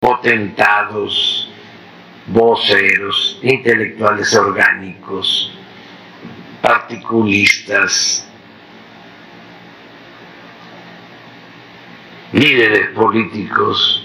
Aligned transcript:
Potentados, 0.00 1.50
voceros, 2.26 3.38
intelectuales 3.42 4.32
orgánicos, 4.34 5.52
particulistas, 6.62 8.28
líderes 12.32 12.90
políticos. 12.90 14.04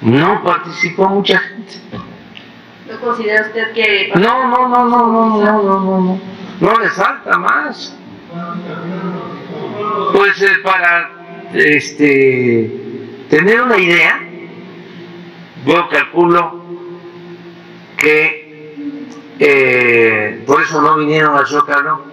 No 0.00 0.42
participó 0.42 1.08
mucha 1.08 1.38
gente. 1.38 1.74
¿No 2.90 3.00
considera 3.00 3.46
usted 3.46 3.72
que.? 3.72 4.12
No, 4.16 4.48
no, 4.48 4.68
no, 4.68 4.84
no, 4.84 5.06
no, 5.06 5.26
no, 5.28 5.62
no, 5.62 5.80
no, 5.80 6.00
no. 6.00 6.20
No 6.60 6.78
le 6.78 6.90
falta 6.90 7.38
más. 7.38 7.96
Pues 10.12 10.42
eh, 10.42 10.58
para 10.62 11.13
este, 11.54 12.70
tener 13.30 13.62
una 13.62 13.78
idea, 13.78 14.20
yo 15.64 15.88
calculo 15.88 16.64
que 17.96 18.74
eh, 19.38 20.42
por 20.46 20.62
eso 20.62 20.82
no 20.82 20.96
vinieron 20.98 21.36
al 21.36 21.46
Zócalo, 21.46 22.04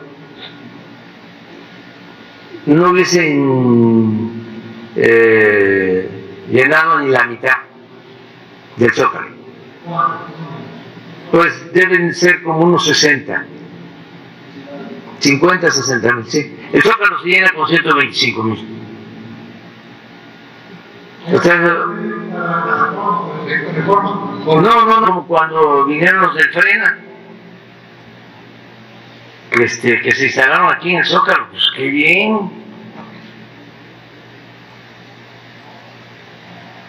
no 2.67 2.91
hubiesen 2.91 4.43
eh, 4.95 6.09
llenado 6.49 6.99
ni 6.99 7.09
la 7.09 7.25
mitad 7.25 7.57
del 8.77 8.91
Zócalo. 8.93 9.41
Pues 11.31 11.73
deben 11.73 12.13
ser 12.13 12.43
como 12.43 12.59
unos 12.59 12.85
60, 12.85 13.45
50, 15.19 15.71
60 15.71 16.13
mil, 16.13 16.25
sí. 16.25 16.57
El 16.71 16.83
Zócalo 16.83 17.19
se 17.21 17.29
llena 17.29 17.51
con 17.53 17.67
125 17.67 18.43
mil. 18.43 18.80
No, 24.45 24.61
no, 24.61 25.01
no, 25.01 25.27
cuando 25.27 25.85
vinieron 25.85 26.21
los 26.21 26.35
del 26.35 26.49
Frena, 26.49 26.97
este, 29.51 30.01
que 30.01 30.11
se 30.11 30.25
instalaron 30.25 30.71
aquí 30.71 30.91
en 30.91 30.97
el 30.99 31.05
Zócalo, 31.05 31.47
pues 31.51 31.69
qué 31.75 31.87
bien. 31.87 32.49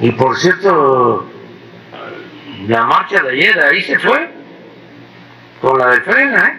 Y 0.00 0.10
por 0.12 0.36
cierto, 0.38 1.30
la 2.66 2.84
marcha 2.86 3.22
de 3.22 3.30
ayer 3.32 3.60
ahí 3.60 3.82
se 3.82 3.98
fue, 3.98 4.30
con 5.60 5.78
la 5.78 5.88
del 5.88 6.02
Frena, 6.02 6.48
¿eh? 6.48 6.58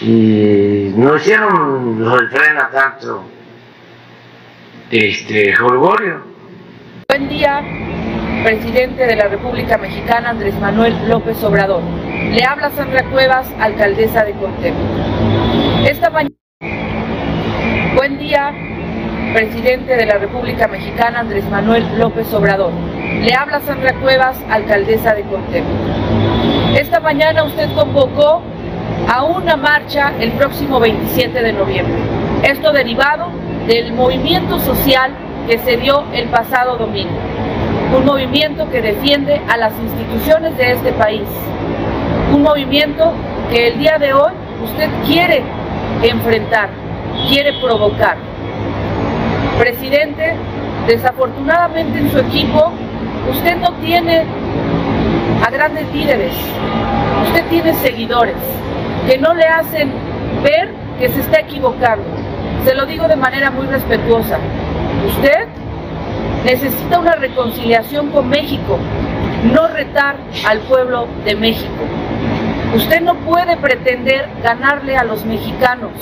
y 0.00 0.77
no 0.96 1.16
hicieron 1.16 2.02
los 2.02 2.18
del 2.18 2.28
frena 2.30 2.70
tanto 2.70 3.24
este 4.90 5.54
jolgorio. 5.54 6.22
Buen 7.08 7.28
día, 7.28 7.62
presidente 8.42 9.06
de 9.06 9.16
la 9.16 9.28
República 9.28 9.76
Mexicana 9.78 10.30
Andrés 10.30 10.54
Manuel 10.60 10.94
López 11.08 11.42
Obrador. 11.44 11.82
Le 12.30 12.42
habla 12.44 12.70
Sandra 12.70 13.04
Cuevas, 13.10 13.46
alcaldesa 13.60 14.24
de 14.24 14.32
Contemo. 14.32 14.78
Esta 15.86 16.10
mañana. 16.10 16.34
Buen 17.96 18.18
día, 18.18 18.52
presidente 19.34 19.96
de 19.96 20.06
la 20.06 20.18
República 20.18 20.68
Mexicana 20.68 21.20
Andrés 21.20 21.44
Manuel 21.50 21.98
López 21.98 22.32
Obrador. 22.32 22.72
Le 22.72 23.34
habla 23.34 23.60
Sandra 23.60 23.94
Cuevas, 24.00 24.38
alcaldesa 24.50 25.14
de 25.14 25.22
Contemo. 25.22 25.68
Esta 26.76 27.00
mañana 27.00 27.44
usted 27.44 27.68
convocó 27.74 28.42
a 29.08 29.22
una 29.22 29.56
marcha 29.56 30.12
el 30.20 30.32
próximo 30.32 30.78
27 30.78 31.42
de 31.42 31.52
noviembre. 31.54 31.94
Esto 32.42 32.72
derivado 32.72 33.30
del 33.66 33.94
movimiento 33.94 34.58
social 34.60 35.12
que 35.48 35.58
se 35.58 35.78
dio 35.78 36.04
el 36.12 36.28
pasado 36.28 36.76
domingo. 36.76 37.18
Un 37.96 38.04
movimiento 38.04 38.68
que 38.70 38.82
defiende 38.82 39.40
a 39.48 39.56
las 39.56 39.72
instituciones 39.80 40.58
de 40.58 40.72
este 40.72 40.92
país. 40.92 41.26
Un 42.34 42.42
movimiento 42.42 43.14
que 43.50 43.68
el 43.68 43.78
día 43.78 43.96
de 43.98 44.12
hoy 44.12 44.32
usted 44.62 44.90
quiere 45.06 45.42
enfrentar, 46.02 46.68
quiere 47.30 47.54
provocar. 47.62 48.18
Presidente, 49.58 50.34
desafortunadamente 50.86 51.98
en 51.98 52.10
su 52.10 52.18
equipo 52.18 52.72
usted 53.30 53.56
no 53.56 53.72
tiene 53.76 54.24
a 55.46 55.50
grandes 55.50 55.90
líderes, 55.94 56.34
usted 57.24 57.44
tiene 57.48 57.72
seguidores 57.72 58.36
que 59.08 59.16
no 59.16 59.32
le 59.32 59.46
hacen 59.46 59.90
ver 60.44 60.68
que 60.98 61.08
se 61.08 61.20
está 61.20 61.40
equivocando. 61.40 62.04
Se 62.66 62.74
lo 62.74 62.84
digo 62.84 63.08
de 63.08 63.16
manera 63.16 63.50
muy 63.50 63.66
respetuosa. 63.66 64.38
Usted 65.06 65.48
necesita 66.44 66.98
una 66.98 67.14
reconciliación 67.14 68.10
con 68.10 68.28
México, 68.28 68.78
no 69.54 69.66
retar 69.68 70.16
al 70.46 70.58
pueblo 70.60 71.08
de 71.24 71.36
México. 71.36 71.84
Usted 72.76 73.00
no 73.00 73.14
puede 73.14 73.56
pretender 73.56 74.28
ganarle 74.42 74.94
a 74.98 75.04
los 75.04 75.24
mexicanos, 75.24 75.92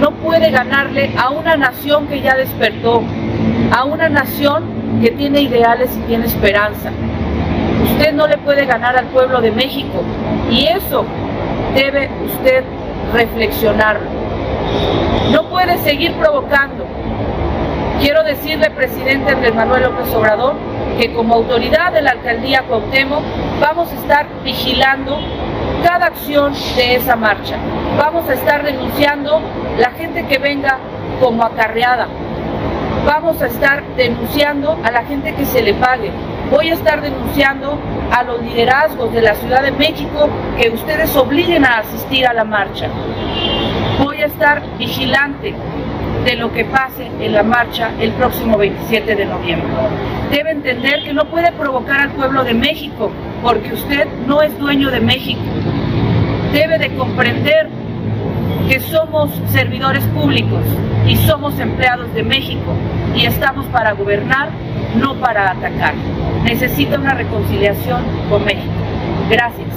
no 0.00 0.10
puede 0.10 0.50
ganarle 0.50 1.12
a 1.16 1.30
una 1.30 1.56
nación 1.56 2.08
que 2.08 2.22
ya 2.22 2.34
despertó, 2.34 3.04
a 3.70 3.84
una 3.84 4.08
nación 4.08 5.00
que 5.00 5.12
tiene 5.12 5.42
ideales 5.42 5.96
y 5.96 6.00
tiene 6.08 6.26
esperanza. 6.26 6.90
Usted 7.84 8.12
no 8.14 8.26
le 8.26 8.36
puede 8.38 8.66
ganar 8.66 8.96
al 8.96 9.06
pueblo 9.06 9.40
de 9.40 9.52
México 9.52 10.02
y 10.50 10.66
eso 10.66 11.06
debe 11.74 12.10
usted 12.26 12.64
reflexionarlo. 13.12 14.06
No 15.30 15.48
puede 15.48 15.78
seguir 15.78 16.12
provocando. 16.14 16.86
Quiero 18.00 18.24
decirle, 18.24 18.70
presidente 18.70 19.32
Andrés 19.32 19.54
Manuel 19.54 19.84
López 19.84 20.12
Obrador, 20.14 20.54
que 20.98 21.12
como 21.12 21.34
autoridad 21.34 21.92
de 21.92 22.02
la 22.02 22.12
alcaldía 22.12 22.64
Cuauhtémoc 22.66 23.22
vamos 23.60 23.90
a 23.92 23.94
estar 23.94 24.26
vigilando 24.42 25.18
cada 25.84 26.06
acción 26.06 26.52
de 26.76 26.96
esa 26.96 27.16
marcha. 27.16 27.56
Vamos 27.96 28.28
a 28.28 28.34
estar 28.34 28.64
denunciando 28.64 29.40
la 29.78 29.90
gente 29.92 30.26
que 30.26 30.38
venga 30.38 30.78
como 31.20 31.44
acarreada. 31.44 32.08
Vamos 33.06 33.40
a 33.42 33.46
estar 33.46 33.82
denunciando 33.96 34.78
a 34.82 34.90
la 34.90 35.04
gente 35.04 35.34
que 35.34 35.44
se 35.44 35.62
le 35.62 35.74
pague. 35.74 36.10
Voy 36.52 36.68
a 36.68 36.74
estar 36.74 37.00
denunciando 37.00 37.78
a 38.10 38.22
los 38.24 38.42
liderazgos 38.42 39.10
de 39.14 39.22
la 39.22 39.34
Ciudad 39.36 39.62
de 39.62 39.72
México 39.72 40.28
que 40.60 40.68
ustedes 40.68 41.16
obliguen 41.16 41.64
a 41.64 41.78
asistir 41.78 42.26
a 42.26 42.34
la 42.34 42.44
marcha. 42.44 42.88
Voy 43.98 44.18
a 44.18 44.26
estar 44.26 44.62
vigilante 44.76 45.54
de 46.26 46.36
lo 46.36 46.52
que 46.52 46.66
pase 46.66 47.10
en 47.20 47.32
la 47.32 47.42
marcha 47.42 47.92
el 47.98 48.12
próximo 48.12 48.58
27 48.58 49.16
de 49.16 49.24
noviembre. 49.24 49.66
Debe 50.30 50.50
entender 50.50 51.02
que 51.02 51.14
no 51.14 51.24
puede 51.24 51.52
provocar 51.52 52.00
al 52.00 52.10
pueblo 52.10 52.44
de 52.44 52.52
México 52.52 53.10
porque 53.42 53.72
usted 53.72 54.06
no 54.26 54.42
es 54.42 54.56
dueño 54.58 54.90
de 54.90 55.00
México. 55.00 55.40
Debe 56.52 56.76
de 56.76 56.94
comprender 56.96 57.70
que 58.68 58.78
somos 58.78 59.30
servidores 59.48 60.04
públicos 60.08 60.62
y 61.06 61.16
somos 61.16 61.58
empleados 61.58 62.12
de 62.12 62.22
México 62.22 62.74
y 63.16 63.24
estamos 63.24 63.64
para 63.68 63.92
gobernar, 63.92 64.50
no 64.96 65.14
para 65.14 65.52
atacar. 65.52 65.94
Necesita 66.44 66.98
una 66.98 67.14
reconciliación 67.14 68.04
con 68.28 68.44
México. 68.44 68.72
Gracias. 69.30 69.68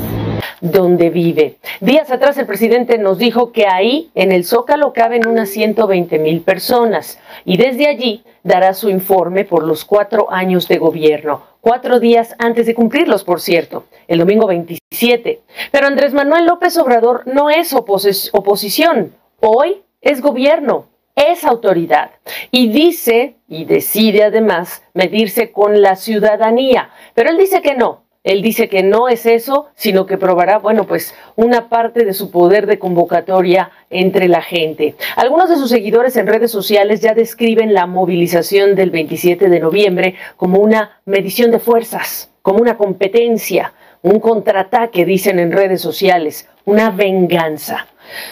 Donde 0.62 1.10
vive. 1.10 1.58
Días 1.80 2.12
atrás 2.12 2.38
el 2.38 2.46
presidente 2.46 2.98
nos 2.98 3.18
dijo 3.18 3.52
que 3.52 3.68
ahí, 3.68 4.10
en 4.16 4.32
el 4.32 4.46
Zócalo, 4.46 4.94
caben 4.94 5.28
unas 5.28 5.50
120 5.50 6.18
mil 6.20 6.42
personas 6.42 7.20
y 7.44 7.58
desde 7.58 7.88
allí 7.88 8.24
dará 8.44 8.74
su 8.74 8.90
informe 8.90 9.46
por 9.46 9.64
los 9.64 9.86
cuatro 9.86 10.32
años 10.32 10.68
de 10.68 10.78
gobierno, 10.78 11.44
cuatro 11.62 12.00
días 12.00 12.36
antes 12.40 12.66
de 12.66 12.76
cumplirlos, 12.76 13.24
por 13.24 13.42
cierto, 13.42 13.86
el 14.08 14.20
domingo 14.20 14.48
27. 14.48 15.42
Pero 15.72 15.88
Andrés 15.88 16.14
Manuel 16.14 16.46
López 16.46 16.78
Obrador 16.78 17.24
no 17.28 17.50
es 17.50 17.74
oposición, 17.74 19.14
hoy 19.40 19.84
es 20.02 20.22
gobierno 20.22 20.86
es 21.16 21.44
autoridad 21.46 22.12
y 22.52 22.70
dice 22.70 23.36
y 23.48 23.66
decide 23.66 24.24
además 24.24 24.84
medirse 24.94 25.52
con 25.52 25.82
la 25.82 25.96
ciudadanía. 25.96 26.90
Pero 27.14 27.30
él 27.30 27.38
dice 27.38 27.62
que 27.62 27.76
no. 27.76 28.04
Él 28.26 28.42
dice 28.42 28.70
que 28.70 28.82
no 28.82 29.08
es 29.08 29.28
eso, 29.28 29.68
sino 29.76 30.08
que 30.08 30.18
probará, 30.18 30.58
bueno, 30.58 30.88
pues 30.88 31.14
una 31.36 31.70
parte 31.70 32.06
de 32.06 32.14
su 32.14 32.32
poder 32.32 32.66
de 32.66 32.80
convocatoria 32.80 33.70
entre 33.92 34.28
la 34.28 34.42
gente. 34.42 34.96
Algunos 35.16 35.48
de 35.48 35.58
sus 35.58 35.70
seguidores 35.70 36.18
en 36.18 36.26
redes 36.26 36.50
sociales 36.50 37.02
ya 37.02 37.14
describen 37.14 37.76
la 37.76 37.86
movilización 37.86 38.74
del 38.74 38.90
27 38.90 39.48
de 39.48 39.60
noviembre 39.60 40.16
como 40.38 40.58
una 40.58 41.00
medición 41.06 41.52
de 41.52 41.60
fuerzas, 41.60 42.32
como 42.42 42.58
una 42.58 42.78
competencia, 42.78 43.74
un 44.02 44.20
contraataque, 44.20 45.06
dicen 45.06 45.38
en 45.38 45.52
redes 45.52 45.82
sociales, 45.82 46.50
una 46.66 46.90
venganza. 46.90 47.86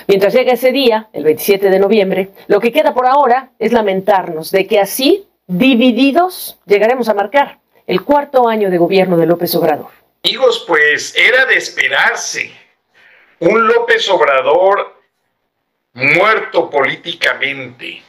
Mientras 0.08 0.34
llega 0.34 0.54
ese 0.54 0.72
día, 0.72 1.10
el 1.14 1.24
27 1.24 1.70
de 1.70 1.80
noviembre, 1.80 2.30
lo 2.48 2.60
que 2.60 2.72
queda 2.72 2.94
por 2.94 3.08
ahora 3.08 3.52
es 3.60 3.72
lamentarnos 3.72 4.52
de 4.52 4.68
que 4.68 4.80
así, 4.80 5.28
divididos, 5.48 6.60
llegaremos 6.66 7.10
a 7.10 7.14
marcar 7.14 7.60
el 7.88 8.04
cuarto 8.04 8.48
año 8.48 8.70
de 8.70 8.78
gobierno 8.78 9.18
de 9.18 9.26
López 9.26 9.54
Obrador. 9.56 9.90
Amigos, 10.24 10.64
pues 10.68 11.16
era 11.16 11.46
de 11.46 11.56
esperarse. 11.56 12.52
Un 13.40 13.68
López 13.68 14.08
Obrador 14.10 15.02
muerto 15.94 16.70
políticamente. 16.70 18.02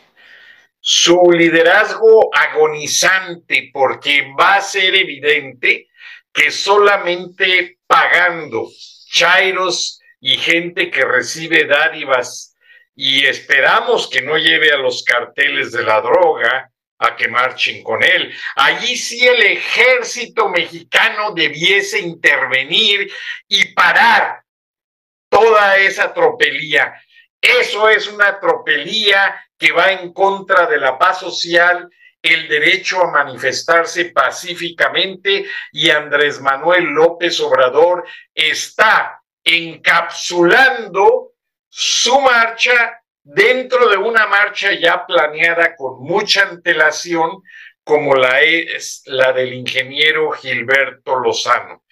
Su 0.81 1.31
liderazgo 1.31 2.31
agonizante 2.32 3.70
porque 3.72 4.32
va 4.38 4.56
a 4.56 4.61
ser 4.61 4.94
evidente 4.94 5.88
que 6.32 6.50
solamente 6.50 7.78
pagando 7.87 8.69
chairos 9.11 10.00
y 10.25 10.38
gente 10.38 10.91
que 10.91 11.05
recibe 11.05 11.67
dádivas 11.67 12.56
y 12.97 13.26
esperamos 13.26 14.09
que 14.09 14.23
no 14.23 14.38
lleve 14.38 14.73
a 14.73 14.79
los 14.79 15.05
carteles 15.05 15.71
de 15.71 15.82
la 15.82 16.00
droga 16.00 16.71
a 16.99 17.15
que 17.15 17.29
marchen 17.29 17.85
con 17.85 18.03
él. 18.03 18.35
Allí 18.56 18.97
sí 18.97 19.26
el 19.26 19.43
ejército 19.43 20.49
mexicano 20.49 21.32
debiese 21.32 22.00
intervenir 22.00 23.12
y 23.49 23.75
parar 23.75 24.43
toda 25.29 25.76
esa 25.76 26.15
tropelía. 26.15 26.94
Eso 27.38 27.91
es 27.91 28.06
una 28.06 28.41
tropelía 28.41 29.38
que 29.59 29.73
va 29.73 29.93
en 29.93 30.11
contra 30.15 30.65
de 30.67 30.79
la 30.79 30.99
paz 30.99 31.21
social, 31.21 31.87
el 32.23 32.49
derecho 32.49 33.03
a 33.03 33.11
manifestarse 33.11 34.06
pacíficamente 34.06 35.44
y 35.71 35.91
Andrés 35.91 36.41
Manuel 36.41 36.85
López 36.85 37.38
Obrador 37.41 38.06
está 38.32 39.21
encapsulando 39.44 41.32
su 41.69 42.19
marcha 42.20 43.00
dentro 43.23 43.88
de 43.88 43.96
una 43.96 44.26
marcha 44.26 44.73
ya 44.73 45.06
planeada 45.06 45.76
con 45.76 46.02
mucha 46.02 46.43
antelación, 46.43 47.43
como 47.82 48.14
la 48.14 48.41
es 48.41 49.02
la 49.06 49.32
del 49.32 49.52
ingeniero 49.52 50.31
Gilberto 50.32 51.17
Lozano, 51.17 51.82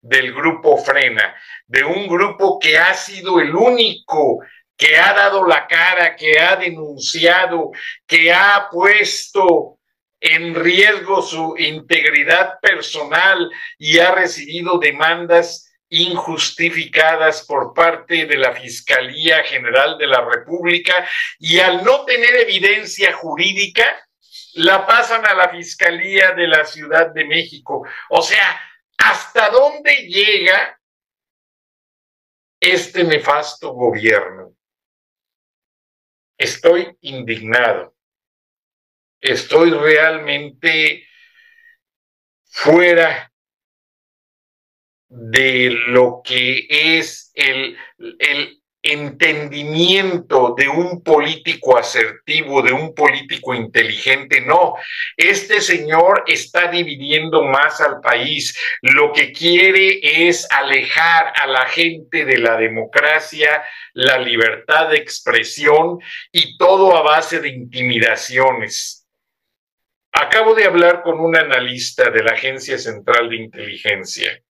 del 0.00 0.34
grupo 0.34 0.76
Frena, 0.78 1.34
de 1.66 1.84
un 1.84 2.06
grupo 2.06 2.58
que 2.58 2.76
ha 2.78 2.94
sido 2.94 3.40
el 3.40 3.54
único 3.54 4.40
que 4.76 4.96
ha 4.96 5.12
dado 5.12 5.46
la 5.46 5.66
cara, 5.66 6.14
que 6.14 6.38
ha 6.38 6.56
denunciado, 6.56 7.72
que 8.06 8.32
ha 8.32 8.68
puesto 8.70 9.78
en 10.20 10.54
riesgo 10.54 11.22
su 11.22 11.54
integridad 11.58 12.60
personal 12.60 13.50
y 13.78 13.98
ha 13.98 14.12
recibido 14.12 14.78
demandas 14.78 15.67
injustificadas 15.90 17.46
por 17.46 17.72
parte 17.72 18.26
de 18.26 18.36
la 18.36 18.54
Fiscalía 18.54 19.42
General 19.44 19.96
de 19.96 20.06
la 20.06 20.24
República 20.24 21.08
y 21.38 21.58
al 21.58 21.82
no 21.84 22.04
tener 22.04 22.34
evidencia 22.36 23.12
jurídica, 23.14 23.84
la 24.54 24.86
pasan 24.86 25.24
a 25.26 25.34
la 25.34 25.48
Fiscalía 25.48 26.32
de 26.32 26.46
la 26.46 26.64
Ciudad 26.64 27.12
de 27.12 27.24
México. 27.24 27.86
O 28.10 28.22
sea, 28.22 28.60
¿hasta 28.98 29.50
dónde 29.50 29.94
llega 30.08 30.78
este 32.60 33.04
nefasto 33.04 33.72
gobierno? 33.72 34.54
Estoy 36.36 36.96
indignado. 37.00 37.94
Estoy 39.20 39.70
realmente 39.70 41.06
fuera 42.44 43.32
de 45.08 45.70
lo 45.88 46.20
que 46.24 46.66
es 46.68 47.30
el, 47.34 47.76
el 48.18 48.58
entendimiento 48.82 50.54
de 50.56 50.68
un 50.68 51.02
político 51.02 51.76
asertivo, 51.76 52.62
de 52.62 52.72
un 52.72 52.94
político 52.94 53.54
inteligente. 53.54 54.40
No, 54.40 54.74
este 55.16 55.60
señor 55.60 56.24
está 56.26 56.70
dividiendo 56.70 57.42
más 57.44 57.80
al 57.80 58.00
país. 58.00 58.56
Lo 58.82 59.12
que 59.12 59.32
quiere 59.32 60.28
es 60.28 60.46
alejar 60.50 61.32
a 61.36 61.46
la 61.46 61.66
gente 61.66 62.24
de 62.24 62.38
la 62.38 62.56
democracia, 62.56 63.62
la 63.94 64.18
libertad 64.18 64.90
de 64.90 64.98
expresión 64.98 65.98
y 66.32 66.56
todo 66.56 66.96
a 66.96 67.02
base 67.02 67.40
de 67.40 67.48
intimidaciones. 67.48 69.06
Acabo 70.12 70.54
de 70.54 70.64
hablar 70.64 71.02
con 71.02 71.20
un 71.20 71.36
analista 71.36 72.10
de 72.10 72.22
la 72.22 72.32
Agencia 72.32 72.78
Central 72.78 73.28
de 73.28 73.36
Inteligencia 73.36 74.42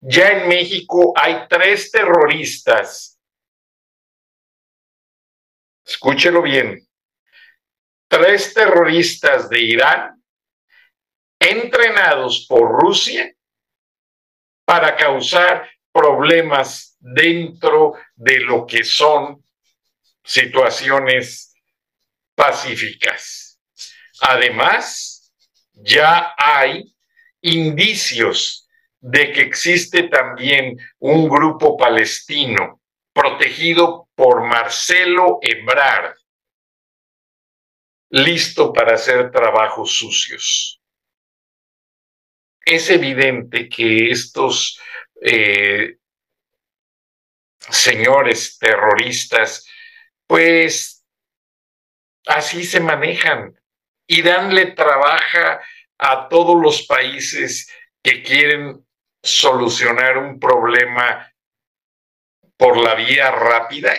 ya 0.00 0.28
en 0.28 0.48
México 0.48 1.12
hay 1.16 1.46
tres 1.48 1.90
terroristas. 1.90 3.18
Escúchelo 5.84 6.42
bien. 6.42 6.86
Tres 8.08 8.54
terroristas 8.54 9.48
de 9.48 9.60
Irán 9.60 10.22
entrenados 11.38 12.46
por 12.48 12.82
Rusia 12.82 13.32
para 14.64 14.96
causar 14.96 15.70
problemas 15.92 16.96
dentro 16.98 17.94
de 18.14 18.40
lo 18.40 18.66
que 18.66 18.84
son 18.84 19.42
situaciones 20.24 21.54
pacíficas. 22.34 23.60
Además, 24.20 25.32
ya 25.72 26.34
hay 26.36 26.94
indicios 27.40 28.67
de 29.00 29.32
que 29.32 29.42
existe 29.42 30.04
también 30.04 30.78
un 30.98 31.28
grupo 31.28 31.76
palestino 31.76 32.80
protegido 33.12 34.08
por 34.14 34.42
Marcelo 34.46 35.38
Ebrard, 35.42 36.16
listo 38.10 38.72
para 38.72 38.94
hacer 38.94 39.30
trabajos 39.30 39.92
sucios. 39.92 40.80
Es 42.64 42.90
evidente 42.90 43.68
que 43.68 44.10
estos 44.10 44.80
eh, 45.22 45.96
señores 47.70 48.58
terroristas, 48.58 49.66
pues 50.26 51.04
así 52.26 52.64
se 52.64 52.80
manejan. 52.80 53.58
Irán 54.06 54.54
le 54.54 54.72
trabaja 54.72 55.60
a 55.98 56.28
todos 56.28 56.60
los 56.60 56.86
países 56.86 57.72
que 58.02 58.22
quieren 58.22 58.86
solucionar 59.22 60.18
un 60.18 60.38
problema 60.38 61.32
por 62.56 62.76
la 62.76 62.94
vía 62.94 63.30
rápida. 63.30 63.94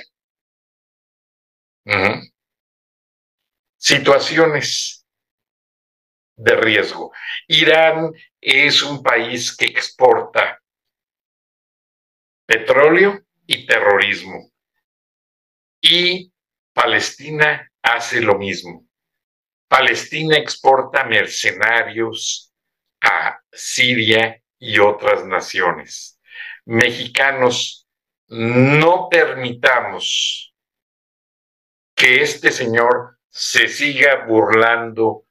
Situaciones 3.77 5.05
de 6.35 6.55
riesgo. 6.55 7.11
Irán 7.47 8.11
es 8.39 8.81
un 8.81 9.01
país 9.03 9.55
que 9.55 9.65
exporta 9.65 10.61
petróleo 12.45 13.21
y 13.45 13.65
terrorismo. 13.65 14.51
Y 15.81 16.31
Palestina 16.73 17.69
hace 17.81 18.21
lo 18.21 18.37
mismo. 18.37 18.85
Palestina 19.67 20.37
exporta 20.37 21.03
mercenarios 21.03 22.53
a 23.01 23.39
Siria 23.51 24.41
y 24.59 24.79
otras 24.79 25.25
naciones. 25.25 26.19
Mexicanos, 26.65 27.87
no 28.27 29.07
permitamos 29.09 30.53
que 31.95 32.21
este 32.21 32.51
señor 32.51 33.17
se 33.29 33.67
siga 33.67 34.25
burlando 34.25 35.25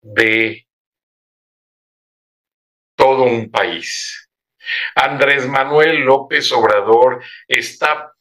de 0.00 0.66
todo 2.94 3.24
un 3.24 3.50
país. 3.50 4.30
Andrés 4.94 5.46
Manuel 5.46 6.00
López 6.00 6.50
Obrador 6.52 7.22
está 7.46 8.12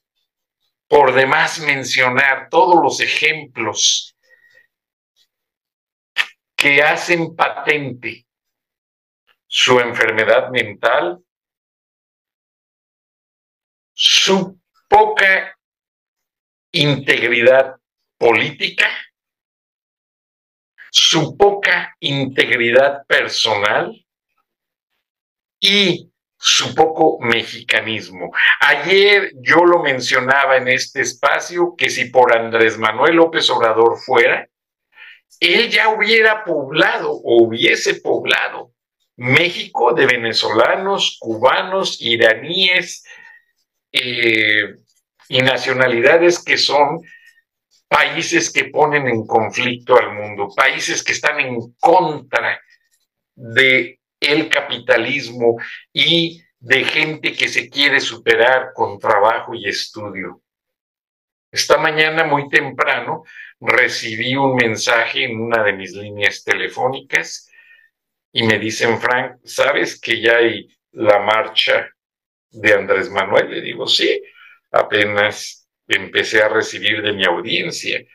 por 0.87 1.13
demás 1.13 1.59
mencionar 1.59 2.49
todos 2.49 2.83
los 2.83 2.99
ejemplos 2.99 4.15
que 6.55 6.81
hacen 6.81 7.35
patente 7.35 8.25
su 9.57 9.79
enfermedad 9.79 10.50
mental, 10.50 11.24
su 13.93 14.59
poca 14.89 15.57
integridad 16.74 17.77
política, 18.17 18.89
su 20.91 21.38
poca 21.38 21.95
integridad 22.01 23.05
personal 23.07 23.95
y 25.62 26.12
su 26.38 26.75
poco 26.75 27.19
mexicanismo. 27.21 28.33
Ayer 28.59 29.31
yo 29.35 29.63
lo 29.63 29.81
mencionaba 29.81 30.57
en 30.57 30.67
este 30.67 31.00
espacio 31.00 31.75
que 31.77 31.89
si 31.89 32.09
por 32.09 32.35
Andrés 32.35 32.77
Manuel 32.77 33.15
López 33.15 33.50
Obrador 33.50 33.97
fuera, 34.00 34.50
él 35.39 35.69
ya 35.69 35.88
hubiera 35.88 36.43
poblado 36.43 37.13
o 37.13 37.41
hubiese 37.43 38.01
poblado 38.01 38.75
México 39.17 39.93
de 39.93 40.05
venezolanos, 40.05 41.17
cubanos, 41.19 42.01
iraníes 42.01 43.05
eh, 43.91 44.75
y 45.29 45.39
nacionalidades 45.39 46.43
que 46.43 46.57
son 46.57 47.01
países 47.88 48.51
que 48.51 48.65
ponen 48.65 49.07
en 49.07 49.25
conflicto 49.25 49.98
al 49.98 50.13
mundo, 50.13 50.50
países 50.55 51.03
que 51.03 51.13
están 51.13 51.39
en 51.39 51.74
contra 51.79 52.60
de 53.36 54.00
el 54.19 54.50
capitalismo 54.50 55.57
y 55.93 56.41
de 56.60 56.84
gente 56.84 57.34
que 57.34 57.48
se 57.48 57.69
quiere 57.69 58.00
superar 58.00 58.72
con 58.74 58.98
trabajo 58.98 59.53
y 59.53 59.69
estudio. 59.69 60.41
Esta 61.51 61.77
mañana 61.77 62.25
muy 62.25 62.50
temprano 62.50 63.24
recibí 63.60 64.36
un 64.36 64.55
mensaje 64.55 65.25
en 65.25 65.39
una 65.39 65.63
de 65.63 65.74
mis 65.74 65.93
líneas 65.93 66.43
telefónicas 66.43 67.50
y 68.35 68.43
me 68.43 68.59
dicen, 68.59 68.99
Frank, 68.99 69.37
¿sabes 69.45 69.97
que 69.97 70.19
ya 70.19 70.35
hay 70.35 70.67
la 70.91 71.19
marcha 71.19 71.89
de 72.51 72.73
Andrés 72.73 73.09
Manuel? 73.09 73.49
Le 73.49 73.61
digo, 73.61 73.87
sí, 73.87 74.21
apenas 74.73 75.69
empecé 75.87 76.41
a 76.43 76.49
recibir 76.49 77.01
de 77.01 77.13
mi 77.13 77.23
audiencia 77.25 78.05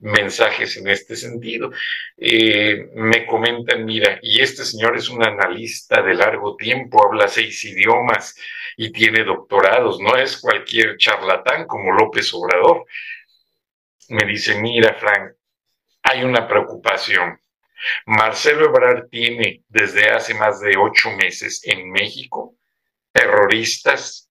mensajes 0.00 0.76
en 0.76 0.88
este 0.88 1.16
sentido. 1.16 1.70
Eh, 2.18 2.90
me 2.94 3.24
comentan, 3.24 3.86
mira, 3.86 4.18
y 4.20 4.42
este 4.42 4.66
señor 4.66 4.98
es 4.98 5.08
un 5.08 5.24
analista 5.24 6.02
de 6.02 6.12
largo 6.12 6.56
tiempo, 6.56 7.02
habla 7.02 7.26
seis 7.26 7.64
idiomas 7.64 8.36
y 8.76 8.92
tiene 8.92 9.24
doctorados, 9.24 9.98
no 9.98 10.14
es 10.14 10.36
cualquier 10.36 10.98
charlatán 10.98 11.66
como 11.66 11.92
López 11.92 12.34
Obrador. 12.34 12.84
Me 14.10 14.26
dice, 14.26 14.60
mira, 14.60 14.92
Frank, 14.92 15.32
hay 16.02 16.22
una 16.22 16.46
preocupación. 16.46 17.40
Marcelo 18.06 18.66
Ebrard 18.66 19.08
tiene 19.08 19.64
desde 19.68 20.10
hace 20.10 20.34
más 20.34 20.60
de 20.60 20.76
ocho 20.76 21.10
meses 21.12 21.60
en 21.64 21.90
México 21.90 22.56
terroristas 23.12 24.30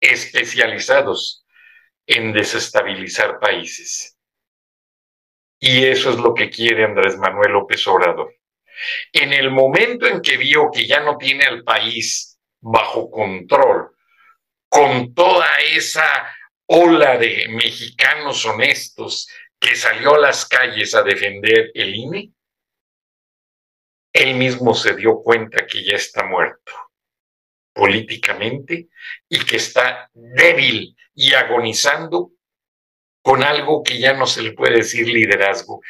especializados 0.00 1.44
en 2.06 2.32
desestabilizar 2.32 3.38
países 3.40 4.16
y 5.58 5.84
eso 5.84 6.10
es 6.10 6.16
lo 6.16 6.34
que 6.34 6.50
quiere 6.50 6.84
Andrés 6.84 7.16
Manuel 7.16 7.52
López 7.52 7.86
Obrador. 7.86 8.34
En 9.12 9.32
el 9.32 9.50
momento 9.50 10.06
en 10.06 10.20
que 10.20 10.36
vio 10.36 10.70
que 10.70 10.86
ya 10.86 11.00
no 11.00 11.16
tiene 11.16 11.44
al 11.44 11.64
país 11.64 12.38
bajo 12.60 13.10
control, 13.10 13.90
con 14.68 15.14
toda 15.14 15.48
esa 15.72 16.30
ola 16.66 17.16
de 17.16 17.48
mexicanos 17.48 18.44
honestos 18.44 19.28
que 19.58 19.74
salió 19.74 20.16
a 20.16 20.18
las 20.18 20.46
calles 20.46 20.94
a 20.94 21.02
defender 21.02 21.70
el 21.74 21.94
INE, 21.94 22.32
él 24.16 24.34
mismo 24.34 24.74
se 24.74 24.94
dio 24.94 25.22
cuenta 25.22 25.66
que 25.66 25.84
ya 25.84 25.96
está 25.96 26.24
muerto 26.24 26.72
políticamente 27.72 28.88
y 29.28 29.44
que 29.44 29.56
está 29.56 30.10
débil 30.14 30.96
y 31.14 31.34
agonizando 31.34 32.32
con 33.22 33.42
algo 33.42 33.82
que 33.82 33.98
ya 33.98 34.14
no 34.14 34.26
se 34.26 34.42
le 34.42 34.52
puede 34.52 34.76
decir 34.76 35.06
liderazgo. 35.06 35.82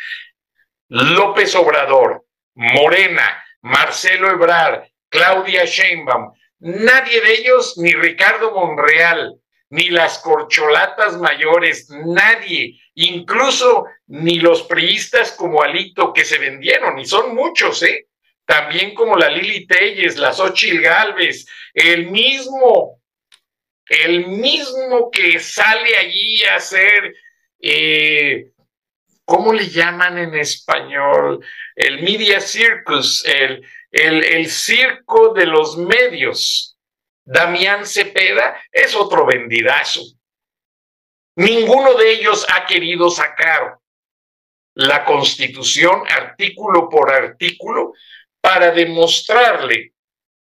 López 0.88 1.54
Obrador, 1.54 2.26
Morena, 2.54 3.44
Marcelo 3.62 4.30
Ebrard, 4.30 4.84
Claudia 5.08 5.64
Sheinbaum, 5.64 6.32
nadie 6.58 7.20
de 7.20 7.34
ellos, 7.34 7.74
ni 7.76 7.92
Ricardo 7.92 8.52
Monreal, 8.52 9.38
ni 9.70 9.90
las 9.90 10.18
corcholatas 10.18 11.18
mayores, 11.18 11.88
nadie, 11.90 12.80
incluso 12.94 13.86
ni 14.06 14.40
los 14.40 14.62
priistas 14.62 15.32
como 15.32 15.62
Alito 15.62 16.12
que 16.12 16.24
se 16.24 16.38
vendieron, 16.38 16.98
y 16.98 17.04
son 17.04 17.34
muchos, 17.34 17.82
¿eh? 17.82 18.08
También 18.46 18.94
como 18.94 19.16
la 19.16 19.28
Lili 19.28 19.66
Telles, 19.66 20.16
la 20.16 20.32
Xochil 20.32 20.80
Galvez, 20.80 21.46
el 21.74 22.10
mismo, 22.10 23.02
el 23.86 24.26
mismo 24.26 25.10
que 25.10 25.38
sale 25.40 25.96
allí 25.96 26.44
a 26.44 26.56
hacer 26.56 27.14
eh, 27.60 28.50
¿cómo 29.26 29.52
le 29.52 29.68
llaman 29.68 30.16
en 30.18 30.34
español? 30.36 31.44
El 31.74 32.02
media 32.02 32.40
circus, 32.40 33.24
el, 33.26 33.66
el, 33.90 34.24
el 34.24 34.48
circo 34.48 35.34
de 35.34 35.46
los 35.46 35.76
medios. 35.76 36.78
Damián 37.24 37.84
Cepeda 37.84 38.56
es 38.70 38.94
otro 38.94 39.26
vendidazo. 39.26 40.00
Ninguno 41.34 41.94
de 41.94 42.12
ellos 42.12 42.46
ha 42.48 42.64
querido 42.64 43.10
sacar 43.10 43.78
la 44.74 45.04
constitución 45.04 46.04
artículo 46.08 46.88
por 46.88 47.12
artículo 47.12 47.94
para 48.46 48.70
demostrarle 48.70 49.92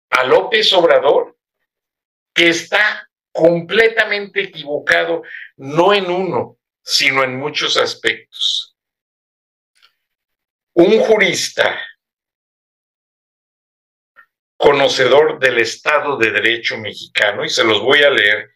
a 0.09 0.23
López 0.23 0.71
Obrador 0.71 1.37
que 2.33 2.47
está 2.47 3.05
completamente 3.29 4.43
equivocado, 4.43 5.23
no 5.57 5.93
en 5.93 6.09
uno, 6.09 6.57
sino 6.81 7.25
en 7.25 7.35
muchos 7.35 7.75
aspectos. 7.75 8.77
Un 10.75 10.97
jurista 10.99 11.77
conocedor 14.55 15.37
del 15.37 15.57
Estado 15.57 16.15
de 16.15 16.31
Derecho 16.31 16.77
mexicano, 16.77 17.43
y 17.43 17.49
se 17.49 17.65
los 17.65 17.81
voy 17.81 18.01
a 18.03 18.11
leer 18.11 18.51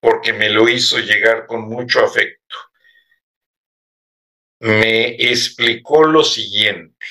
porque 0.00 0.32
me 0.32 0.48
lo 0.48 0.68
hizo 0.68 0.98
llegar 0.98 1.46
con 1.46 1.68
mucho 1.68 2.04
afecto, 2.04 2.56
me 4.58 5.10
explicó 5.30 6.02
lo 6.02 6.24
siguiente, 6.24 7.06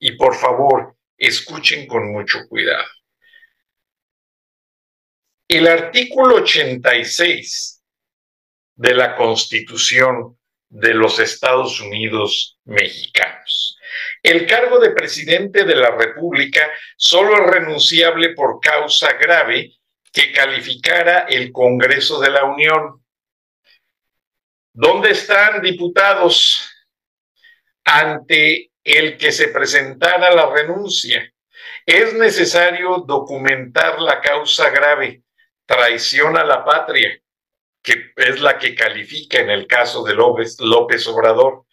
y 0.00 0.16
por 0.16 0.34
favor, 0.34 0.96
escuchen 1.20 1.86
con 1.86 2.10
mucho 2.10 2.48
cuidado. 2.48 2.88
El 5.46 5.68
artículo 5.68 6.36
86 6.36 7.82
de 8.76 8.94
la 8.94 9.14
Constitución 9.14 10.38
de 10.70 10.94
los 10.94 11.18
Estados 11.18 11.80
Unidos 11.80 12.58
mexicanos. 12.64 13.76
El 14.22 14.46
cargo 14.46 14.78
de 14.78 14.92
presidente 14.92 15.64
de 15.64 15.74
la 15.74 15.90
República 15.90 16.70
solo 16.96 17.34
es 17.34 17.52
renunciable 17.52 18.30
por 18.34 18.60
causa 18.60 19.12
grave 19.14 19.74
que 20.12 20.32
calificara 20.32 21.26
el 21.28 21.52
Congreso 21.52 22.20
de 22.20 22.30
la 22.30 22.44
Unión. 22.44 23.04
¿Dónde 24.72 25.10
están 25.10 25.60
diputados 25.60 26.70
ante 27.84 28.69
el 28.84 29.16
que 29.18 29.32
se 29.32 29.48
presentara 29.48 30.34
la 30.34 30.50
renuncia? 30.50 31.32
Es 31.86 32.14
necesario 32.14 33.04
documentar 33.06 34.00
la 34.00 34.20
causa 34.20 34.70
grave, 34.70 35.22
traición 35.66 36.36
a 36.36 36.44
la 36.44 36.64
patria, 36.64 37.20
que 37.82 38.12
es 38.16 38.40
la 38.40 38.58
que 38.58 38.74
califica 38.74 39.40
en 39.40 39.50
el 39.50 39.66
caso 39.66 40.02
de 40.04 40.14
López, 40.14 40.56
López 40.60 41.06
Obrador, 41.06 41.64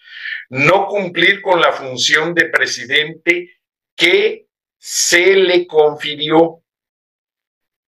no 0.49 0.87
cumplir 0.87 1.41
con 1.41 1.59
la 1.59 1.73
función 1.73 2.33
de 2.33 2.45
presidente 2.45 3.57
que 3.95 4.47
se 4.77 5.35
le 5.35 5.67
confirió. 5.67 6.61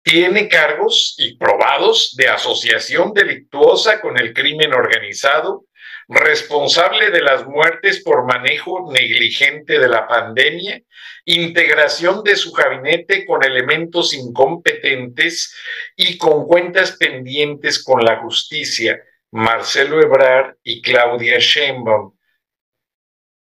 Tiene 0.02 0.50
cargos 0.50 1.16
y 1.18 1.38
probados 1.38 2.16
de 2.16 2.28
asociación 2.28 3.14
delictuosa 3.14 4.02
con 4.02 4.18
el 4.18 4.34
crimen 4.34 4.74
organizado, 4.74 5.66
responsable 6.10 7.12
de 7.12 7.22
las 7.22 7.46
muertes 7.46 8.04
por 8.04 8.26
manejo 8.26 8.92
negligente 8.92 9.80
de 9.80 9.88
la 9.88 10.08
pandemia, 10.08 10.82
integración 11.26 12.24
de 12.24 12.36
su 12.36 12.52
gabinete 12.52 13.26
con 13.26 13.44
elementos 13.44 14.14
incompetentes 14.14 15.56
y 15.96 16.18
con 16.18 16.46
cuentas 16.46 16.98
pendientes 16.98 17.84
con 17.84 18.04
la 18.04 18.18
justicia, 18.18 19.02
Marcelo 19.32 20.02
Ebrard 20.02 20.56
y 20.64 20.82
Claudia 20.82 21.38
Sheinbaum, 21.40 22.18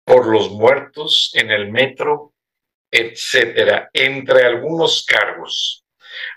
por 0.06 0.28
los 0.28 0.52
muertos 0.52 1.32
en 1.36 1.52
el 1.52 1.72
metro 1.72 2.34
etcétera, 2.92 3.90
entre 3.94 4.46
algunos 4.46 5.06
cargos. 5.06 5.86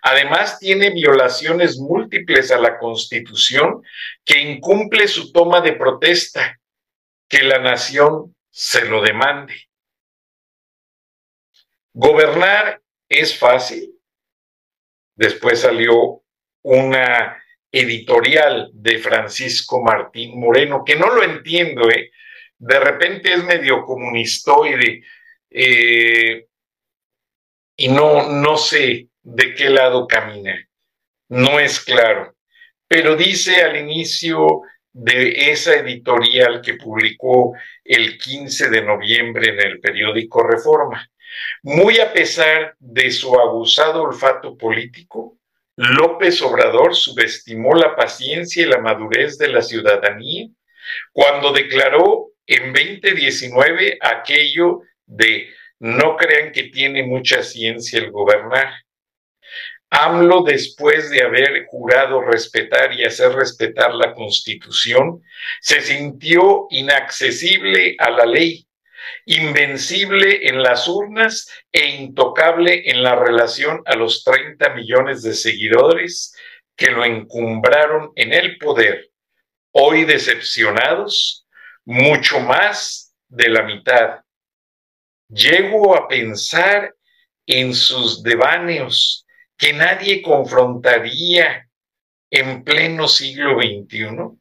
Además, 0.03 0.59
tiene 0.59 0.91
violaciones 0.91 1.79
múltiples 1.79 2.51
a 2.51 2.59
la 2.59 2.79
Constitución 2.79 3.83
que 4.25 4.41
incumple 4.41 5.09
su 5.09 5.33
toma 5.33 5.61
de 5.61 5.73
protesta, 5.73 6.61
que 7.29 7.43
la 7.43 7.59
nación 7.59 8.35
se 8.51 8.85
lo 8.87 9.03
demande. 9.03 9.55
Gobernar 11.95 12.81
es 13.09 13.39
fácil. 13.39 13.95
Después 15.15 15.61
salió 15.61 16.23
una 16.63 17.43
editorial 17.71 18.71
de 18.75 18.99
Francisco 18.99 19.83
Martín 19.83 20.39
Moreno, 20.39 20.85
que 20.85 20.97
no 20.97 21.09
lo 21.15 21.23
entiendo, 21.23 21.91
¿eh? 21.91 22.11
de 22.59 22.79
repente 22.79 23.33
es 23.33 23.43
medio 23.43 23.85
comunistoide 23.85 25.03
eh, 25.51 26.47
y 27.77 27.89
no, 27.89 28.29
no 28.29 28.57
sé 28.57 29.09
de 29.23 29.55
qué 29.55 29.71
lado 29.71 30.07
camina, 30.07 30.69
no 31.29 31.59
es 31.59 31.81
claro, 31.81 32.35
pero 32.89 33.17
dice 33.17 33.63
al 33.63 33.77
inicio 33.77 34.63
de 34.93 35.51
esa 35.51 35.75
editorial 35.77 36.61
que 36.61 36.75
publicó 36.75 37.55
el 37.85 38.19
15 38.19 38.69
de 38.69 38.83
noviembre 38.83 39.51
en 39.51 39.61
el 39.61 39.81
periódico 39.81 40.47
Reforma, 40.47 41.09
muy 41.63 41.99
a 41.99 42.13
pesar 42.13 42.75
de 42.79 43.11
su 43.11 43.39
abusado 43.39 44.03
olfato 44.03 44.57
político, 44.57 45.39
López 45.77 46.43
Obrador 46.43 46.95
subestimó 46.95 47.75
la 47.75 47.97
paciencia 47.97 48.63
y 48.63 48.69
la 48.69 48.79
madurez 48.79 49.39
de 49.39 49.49
la 49.49 49.63
ciudadanía 49.63 50.49
cuando 51.13 51.53
declaró 51.53 52.33
en 52.47 52.73
2019 52.73 53.99
aquello 54.01 54.83
de 55.07 55.49
no 55.79 56.17
crean 56.17 56.53
que 56.53 56.65
tiene 56.65 57.03
mucha 57.03 57.43
ciencia 57.43 57.99
el 57.99 58.11
gobernar. 58.11 58.73
AMLO, 59.95 60.43
después 60.43 61.11
de 61.11 61.23
haber 61.23 61.67
jurado 61.67 62.23
respetar 62.23 62.95
y 62.95 63.05
hacer 63.05 63.33
respetar 63.33 63.95
la 63.95 64.15
Constitución, 64.15 65.23
se 65.61 65.83
sintió 65.83 66.67
inaccesible 66.71 67.95
a 67.99 68.11
la 68.11 68.25
ley 68.25 68.67
invencible 69.27 70.49
en 70.49 70.63
las 70.63 70.89
urnas 70.89 71.47
e 71.71 71.87
intocable 71.89 72.91
en 72.91 73.03
la 73.03 73.17
relación 73.17 73.83
a 73.85 73.95
los 73.95 74.25
30 74.25 74.71
millones 74.71 75.23
de 75.23 75.35
seguidores 75.35 76.35
que 76.75 76.91
lo 76.91 77.05
encumbraron 77.05 78.13
en 78.17 78.33
el 78.33 78.57
poder, 78.57 79.11
hoy 79.73 80.05
decepcionados, 80.05 81.47
mucho 81.85 82.41
más 82.41 83.15
de 83.29 83.49
la 83.51 83.63
mitad. 83.63 84.21
Llego 85.29 85.95
a 85.95 86.09
pensar 86.09 86.95
en 87.47 87.75
sus 87.75 88.23
devaneos 88.23 89.22
que 89.63 89.73
nadie 89.73 90.23
confrontaría 90.23 91.71
en 92.29 92.65
pleno 92.65 93.07
siglo 93.07 93.61
XXI. 93.61 94.37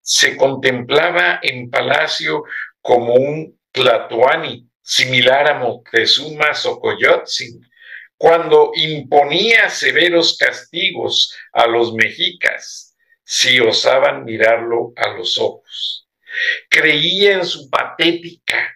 Se 0.00 0.34
contemplaba 0.34 1.40
en 1.42 1.68
Palacio 1.68 2.44
como 2.80 3.12
un 3.12 3.60
Tlatoani, 3.70 4.66
similar 4.80 5.50
a 5.50 5.58
Moctezuma 5.58 6.54
Xocoyotzin, 6.54 7.68
cuando 8.16 8.70
imponía 8.74 9.68
severos 9.68 10.38
castigos 10.38 11.36
a 11.52 11.66
los 11.66 11.92
mexicas 11.92 12.96
si 13.24 13.60
osaban 13.60 14.24
mirarlo 14.24 14.94
a 14.96 15.08
los 15.08 15.36
ojos. 15.36 16.08
Creía 16.70 17.34
en 17.34 17.44
su 17.44 17.68
patética 17.68 18.74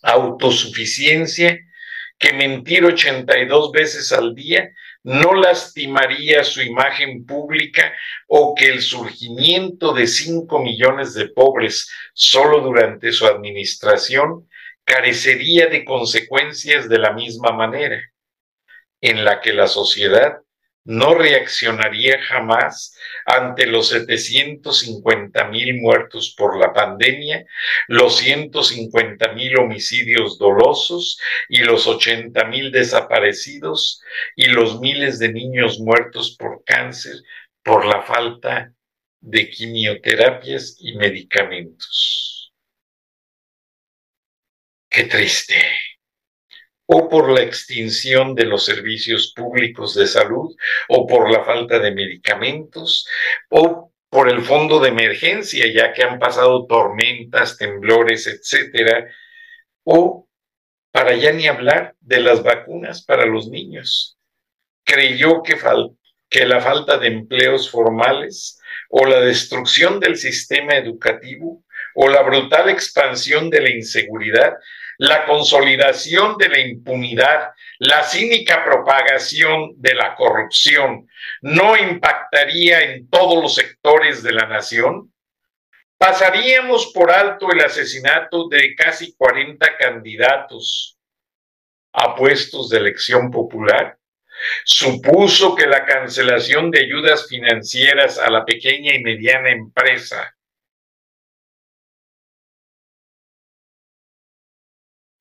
autosuficiencia 0.00 1.58
que 2.24 2.32
mentir 2.32 2.82
82 2.86 3.70
veces 3.70 4.10
al 4.10 4.34
día 4.34 4.70
no 5.02 5.34
lastimaría 5.34 6.42
su 6.42 6.62
imagen 6.62 7.26
pública 7.26 7.92
o 8.26 8.54
que 8.54 8.68
el 8.68 8.80
surgimiento 8.80 9.92
de 9.92 10.06
cinco 10.06 10.58
millones 10.58 11.12
de 11.12 11.28
pobres 11.28 11.90
solo 12.14 12.60
durante 12.60 13.12
su 13.12 13.26
administración 13.26 14.48
carecería 14.84 15.66
de 15.66 15.84
consecuencias 15.84 16.88
de 16.88 16.98
la 16.98 17.12
misma 17.12 17.52
manera, 17.52 18.00
en 19.02 19.22
la 19.26 19.42
que 19.42 19.52
la 19.52 19.66
sociedad 19.66 20.38
no 20.84 21.14
reaccionaría 21.14 22.22
jamás 22.22 22.96
ante 23.24 23.66
los 23.66 23.88
750 23.88 25.48
mil 25.48 25.80
muertos 25.80 26.34
por 26.36 26.58
la 26.58 26.72
pandemia, 26.72 27.46
los 27.88 28.18
150 28.18 29.32
mil 29.32 29.58
homicidios 29.58 30.38
dolosos 30.38 31.18
y 31.48 31.58
los 31.58 31.86
80 31.86 32.44
mil 32.44 32.70
desaparecidos 32.70 34.02
y 34.36 34.46
los 34.46 34.80
miles 34.80 35.18
de 35.18 35.32
niños 35.32 35.80
muertos 35.80 36.36
por 36.38 36.62
cáncer 36.64 37.16
por 37.62 37.86
la 37.86 38.02
falta 38.02 38.72
de 39.20 39.48
quimioterapias 39.48 40.76
y 40.80 40.96
medicamentos. 40.96 42.52
Qué 44.90 45.04
triste 45.04 45.54
o 46.86 47.08
por 47.08 47.30
la 47.30 47.42
extinción 47.42 48.34
de 48.34 48.44
los 48.44 48.64
servicios 48.64 49.32
públicos 49.34 49.94
de 49.94 50.06
salud, 50.06 50.54
o 50.88 51.06
por 51.06 51.30
la 51.30 51.44
falta 51.44 51.78
de 51.78 51.92
medicamentos, 51.92 53.06
o 53.48 53.92
por 54.10 54.28
el 54.28 54.42
fondo 54.42 54.80
de 54.80 54.90
emergencia, 54.90 55.66
ya 55.72 55.92
que 55.92 56.02
han 56.02 56.18
pasado 56.18 56.66
tormentas, 56.66 57.56
temblores, 57.56 58.26
etcétera, 58.26 59.08
o 59.82 60.28
para 60.92 61.16
ya 61.16 61.32
ni 61.32 61.48
hablar 61.48 61.96
de 62.00 62.20
las 62.20 62.42
vacunas 62.42 63.04
para 63.04 63.26
los 63.26 63.48
niños. 63.48 64.16
Creyó 64.84 65.42
que, 65.42 65.56
que 66.28 66.46
la 66.46 66.60
falta 66.60 66.98
de 66.98 67.08
empleos 67.08 67.68
formales 67.70 68.60
o 68.88 69.04
la 69.04 69.20
destrucción 69.20 69.98
del 69.98 70.16
sistema 70.16 70.76
educativo 70.76 71.64
o 71.96 72.08
la 72.08 72.22
brutal 72.22 72.68
expansión 72.68 73.50
de 73.50 73.62
la 73.62 73.70
inseguridad 73.70 74.54
la 74.98 75.24
consolidación 75.26 76.36
de 76.36 76.48
la 76.48 76.60
impunidad, 76.60 77.52
la 77.78 78.02
cínica 78.02 78.64
propagación 78.64 79.72
de 79.76 79.94
la 79.94 80.14
corrupción 80.14 81.08
no 81.42 81.76
impactaría 81.76 82.80
en 82.82 83.08
todos 83.08 83.42
los 83.42 83.54
sectores 83.54 84.22
de 84.22 84.32
la 84.32 84.46
nación? 84.46 85.12
¿Pasaríamos 85.98 86.92
por 86.92 87.10
alto 87.10 87.50
el 87.50 87.60
asesinato 87.60 88.48
de 88.48 88.74
casi 88.74 89.14
40 89.16 89.76
candidatos 89.76 90.98
a 91.92 92.14
puestos 92.14 92.68
de 92.68 92.78
elección 92.78 93.30
popular? 93.30 93.96
Supuso 94.64 95.54
que 95.54 95.66
la 95.66 95.84
cancelación 95.84 96.70
de 96.70 96.80
ayudas 96.80 97.28
financieras 97.28 98.18
a 98.18 98.30
la 98.30 98.44
pequeña 98.44 98.94
y 98.94 99.02
mediana 99.02 99.50
empresa 99.50 100.34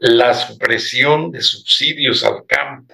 la 0.04 0.34
supresión 0.34 1.32
de 1.32 1.42
subsidios 1.42 2.26
al 2.26 2.46
campo, 2.46 2.94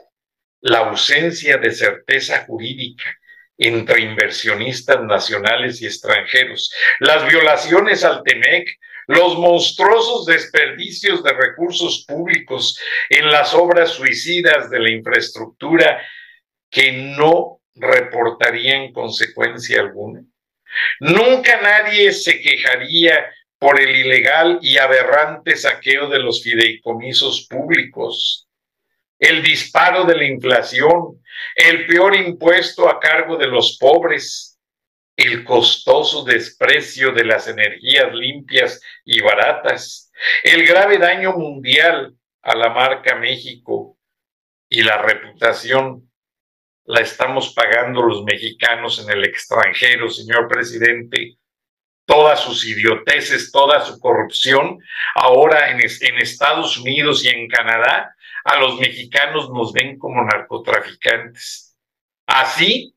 la 0.61 0.79
ausencia 0.89 1.57
de 1.57 1.71
certeza 1.71 2.45
jurídica 2.45 3.03
entre 3.57 4.01
inversionistas 4.01 5.01
nacionales 5.01 5.81
y 5.81 5.87
extranjeros, 5.87 6.71
las 6.99 7.27
violaciones 7.27 8.03
al 8.03 8.21
TEMEC, 8.21 8.69
los 9.07 9.39
monstruosos 9.39 10.27
desperdicios 10.27 11.23
de 11.23 11.33
recursos 11.33 12.05
públicos 12.07 12.79
en 13.09 13.31
las 13.31 13.55
obras 13.55 13.89
suicidas 13.89 14.69
de 14.69 14.79
la 14.79 14.91
infraestructura 14.91 15.99
que 16.69 16.91
no 16.91 17.61
reportarían 17.73 18.93
consecuencia 18.93 19.81
alguna. 19.81 20.21
Nunca 20.99 21.59
nadie 21.59 22.11
se 22.11 22.39
quejaría 22.39 23.33
por 23.59 23.79
el 23.79 23.95
ilegal 23.95 24.59
y 24.61 24.77
aberrante 24.77 25.55
saqueo 25.57 26.07
de 26.07 26.19
los 26.19 26.41
fideicomisos 26.41 27.45
públicos, 27.49 28.47
el 29.19 29.43
disparo 29.43 30.05
de 30.05 30.15
la 30.15 30.23
inflación, 30.23 31.21
el 31.55 31.85
peor 31.85 32.15
impuesto 32.15 32.89
a 32.89 32.99
cargo 32.99 33.35
de 33.35 33.47
los 33.47 33.77
pobres, 33.77 34.57
el 35.17 35.43
costoso 35.43 36.23
desprecio 36.23 37.11
de 37.11 37.25
las 37.25 37.49
energías 37.49 38.13
limpias 38.13 38.81
y 39.03 39.19
baratas, 39.19 40.09
el 40.43 40.65
grave 40.65 40.97
daño 40.97 41.33
mundial 41.33 42.15
a 42.41 42.55
la 42.55 42.69
marca 42.69 43.15
México 43.15 43.97
y 44.69 44.83
la 44.83 45.01
reputación 45.01 46.09
la 46.85 47.01
estamos 47.01 47.53
pagando 47.53 48.01
los 48.01 48.23
mexicanos 48.23 49.03
en 49.03 49.11
el 49.11 49.25
extranjero, 49.25 50.09
señor 50.09 50.47
presidente, 50.47 51.37
todas 52.09 52.39
sus 52.39 52.65
idioteces, 52.65 53.51
toda 53.51 53.81
su 53.81 53.99
corrupción. 53.99 54.79
Ahora 55.13 55.69
en, 55.69 55.79
en, 55.79 56.17
Estados 56.17 56.75
Unidos 56.79 57.23
y 57.23 57.29
en 57.29 57.47
Canadá, 57.47 58.15
a 58.43 58.57
los 58.57 58.79
mexicanos 58.79 59.51
nos 59.51 59.71
ven 59.73 59.99
como 59.99 60.23
narcotraficantes. 60.23 61.77
Así, 62.25 62.95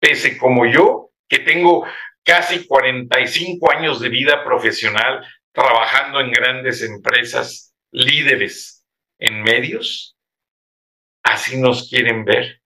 pese 0.00 0.38
como 0.38 0.64
yo, 0.64 1.10
que 1.28 1.40
tengo 1.40 1.86
casi 2.24 2.66
45 2.66 3.70
años 3.70 4.00
de 4.00 4.08
vida 4.08 4.42
profesional 4.42 5.22
trabajando 5.52 6.20
en 6.20 6.30
grandes 6.30 6.82
empresas 6.82 7.74
líderes 7.90 8.82
en 9.18 9.42
medios, 9.42 10.16
así 11.22 11.60
nos 11.60 11.90
quieren 11.90 12.24
ver. 12.24 12.62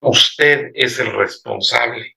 Usted 0.00 0.70
es 0.74 0.98
el 0.98 1.12
responsable 1.12 2.16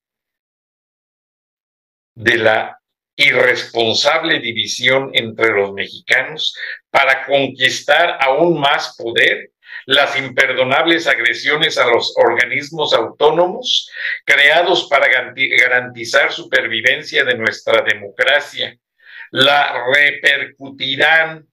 de 2.15 2.37
la 2.37 2.79
irresponsable 3.15 4.39
división 4.39 5.11
entre 5.13 5.51
los 5.51 5.73
mexicanos 5.73 6.55
para 6.89 7.25
conquistar 7.25 8.17
aún 8.19 8.59
más 8.59 8.95
poder, 8.97 9.51
las 9.85 10.17
imperdonables 10.17 11.07
agresiones 11.07 11.77
a 11.77 11.87
los 11.87 12.13
organismos 12.17 12.93
autónomos 12.93 13.89
creados 14.25 14.87
para 14.89 15.07
garantizar 15.07 16.31
supervivencia 16.31 17.23
de 17.23 17.35
nuestra 17.37 17.83
democracia, 17.83 18.77
la 19.31 19.85
repercutirán 19.93 21.47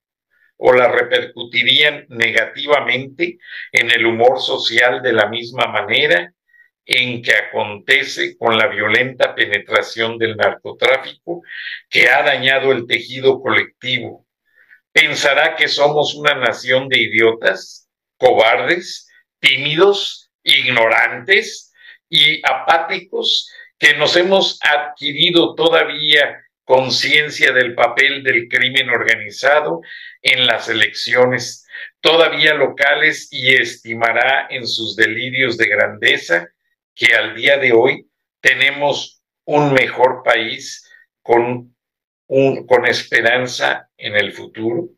o 0.57 0.72
la 0.72 0.88
repercutirían 0.88 2.07
negativamente 2.09 3.38
en 3.72 3.90
el 3.90 4.07
humor 4.07 4.40
social 4.40 5.03
de 5.03 5.12
la 5.12 5.27
misma 5.27 5.66
manera 5.66 6.33
en 6.85 7.23
que 7.23 7.35
acontece 7.35 8.37
con 8.37 8.59
la 8.59 8.66
violenta 8.66 9.35
penetración 9.35 10.18
del 10.18 10.37
narcotráfico 10.37 11.42
que 11.88 12.09
ha 12.09 12.23
dañado 12.23 12.73
el 12.73 12.87
tejido 12.87 13.40
colectivo. 13.40 14.27
¿Pensará 14.92 15.57
que 15.57 15.68
somos 15.68 16.14
una 16.14 16.35
nación 16.35 16.88
de 16.88 17.01
idiotas, 17.01 17.88
cobardes, 18.16 19.09
tímidos, 19.38 20.31
ignorantes 20.42 21.73
y 22.09 22.40
apáticos 22.45 23.51
que 23.79 23.95
nos 23.95 24.16
hemos 24.16 24.59
adquirido 24.62 25.55
todavía 25.55 26.42
conciencia 26.64 27.53
del 27.53 27.75
papel 27.75 28.23
del 28.23 28.49
crimen 28.49 28.90
organizado 28.90 29.81
en 30.21 30.47
las 30.47 30.68
elecciones, 30.68 31.66
todavía 32.01 32.55
locales 32.55 33.29
y 33.33 33.55
estimará 33.55 34.47
en 34.51 34.66
sus 34.66 34.95
delirios 34.95 35.57
de 35.57 35.66
grandeza 35.66 36.52
que 36.94 37.14
al 37.14 37.35
día 37.35 37.59
de 37.59 37.72
hoy 37.72 38.07
tenemos 38.40 39.22
un 39.44 39.72
mejor 39.72 40.22
país 40.24 40.90
con, 41.22 41.74
un, 42.26 42.66
con 42.66 42.87
esperanza 42.87 43.88
en 43.96 44.16
el 44.16 44.33
futuro? 44.33 44.88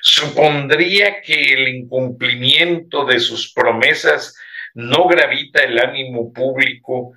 ¿Supondría 0.00 1.22
que 1.22 1.54
el 1.54 1.68
incumplimiento 1.68 3.04
de 3.04 3.20
sus 3.20 3.52
promesas 3.52 4.36
no 4.74 5.06
gravita 5.06 5.62
el 5.62 5.78
ánimo 5.78 6.32
público 6.32 7.12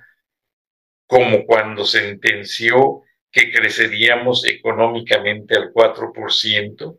como 1.06 1.44
cuando 1.46 1.84
sentenció 1.84 3.02
que 3.30 3.52
creceríamos 3.52 4.46
económicamente 4.46 5.56
al 5.56 5.72
4%? 5.72 6.98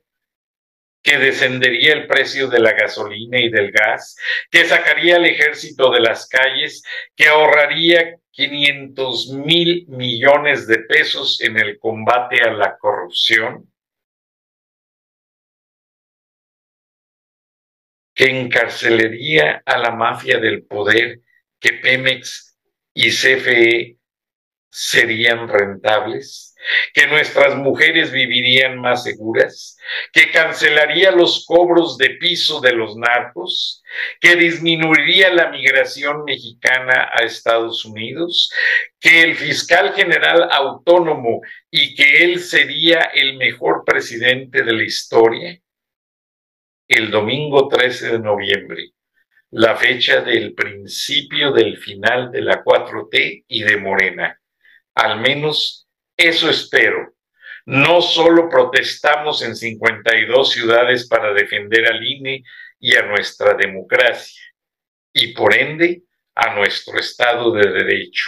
Que 1.02 1.18
descendería 1.18 1.94
el 1.94 2.08
precio 2.08 2.48
de 2.48 2.60
la 2.60 2.74
gasolina 2.74 3.40
y 3.40 3.50
del 3.50 3.72
gas, 3.72 4.18
que 4.52 4.66
sacaría 4.66 5.16
al 5.16 5.26
ejército 5.26 5.90
de 5.92 6.02
las 6.02 6.28
calles, 6.28 6.84
que 7.16 7.28
ahorraría 7.28 8.18
500 8.32 9.30
mil 9.34 9.86
millones 9.88 10.68
de 10.68 10.80
pesos 10.80 11.42
en 11.42 11.58
el 11.58 11.80
combate 11.80 12.42
a 12.42 12.52
la 12.52 12.78
corrupción, 12.78 13.72
que 18.14 18.26
encarcelaría 18.26 19.62
a 19.66 19.78
la 19.78 19.92
mafia 19.92 20.40
del 20.40 20.64
poder, 20.64 21.22
que 21.60 21.74
Pemex 21.74 22.58
y 22.94 23.12
CFE 23.12 23.98
serían 24.70 25.48
rentables, 25.48 26.47
que 26.94 27.08
nuestras 27.08 27.56
mujeres 27.56 28.12
vivirían 28.12 28.80
más 28.80 29.04
seguras, 29.04 29.78
que 30.12 30.32
cancelaría 30.32 31.12
los 31.12 31.46
cobros 31.46 31.98
de 31.98 32.12
piso 32.12 32.60
de 32.62 32.74
los 32.74 32.96
narcos, 32.96 33.84
que 34.20 34.36
disminuiría 34.36 35.34
la 35.34 35.50
migración 35.50 36.24
mexicana 36.26 37.10
a 37.14 37.24
Estados 37.24 37.86
Unidos, 37.86 38.52
que 39.00 39.22
el 39.22 39.36
fiscal 39.36 39.94
general 39.94 40.48
autónomo 40.52 41.42
y 41.70 41.96
que 41.96 42.24
él 42.24 42.40
sería 42.40 43.02
el 43.14 43.38
mejor 43.38 43.84
presidente 43.86 44.64
de 44.64 44.74
la 44.74 44.84
historia. 44.84 45.60
El 46.88 47.12
domingo 47.12 47.68
13 47.68 48.12
de 48.12 48.20
noviembre, 48.20 48.92
la 49.52 49.76
fecha 49.76 50.22
del 50.22 50.54
principio 50.54 51.52
del 51.52 51.78
final 51.78 52.32
de 52.32 52.42
la 52.42 52.64
4T 52.64 53.46
y 53.48 53.64
de 53.64 53.78
Morena. 53.78 54.40
Al 54.96 55.20
menos 55.20 55.87
eso 56.18 56.50
espero. 56.50 57.14
No 57.66 58.02
solo 58.02 58.50
protestamos 58.50 59.44
en 59.44 59.56
52 59.56 60.52
ciudades 60.52 61.08
para 61.08 61.34
defender 61.34 61.86
al 61.86 62.04
INE 62.04 62.44
y 62.80 62.96
a 62.96 63.04
nuestra 63.04 63.54
democracia, 63.54 64.42
y 65.14 65.34
por 65.34 65.56
ende 65.56 66.04
a 66.36 66.56
nuestro 66.56 67.00
Estado 67.00 67.52
de 67.52 67.72
Derecho, 67.72 68.26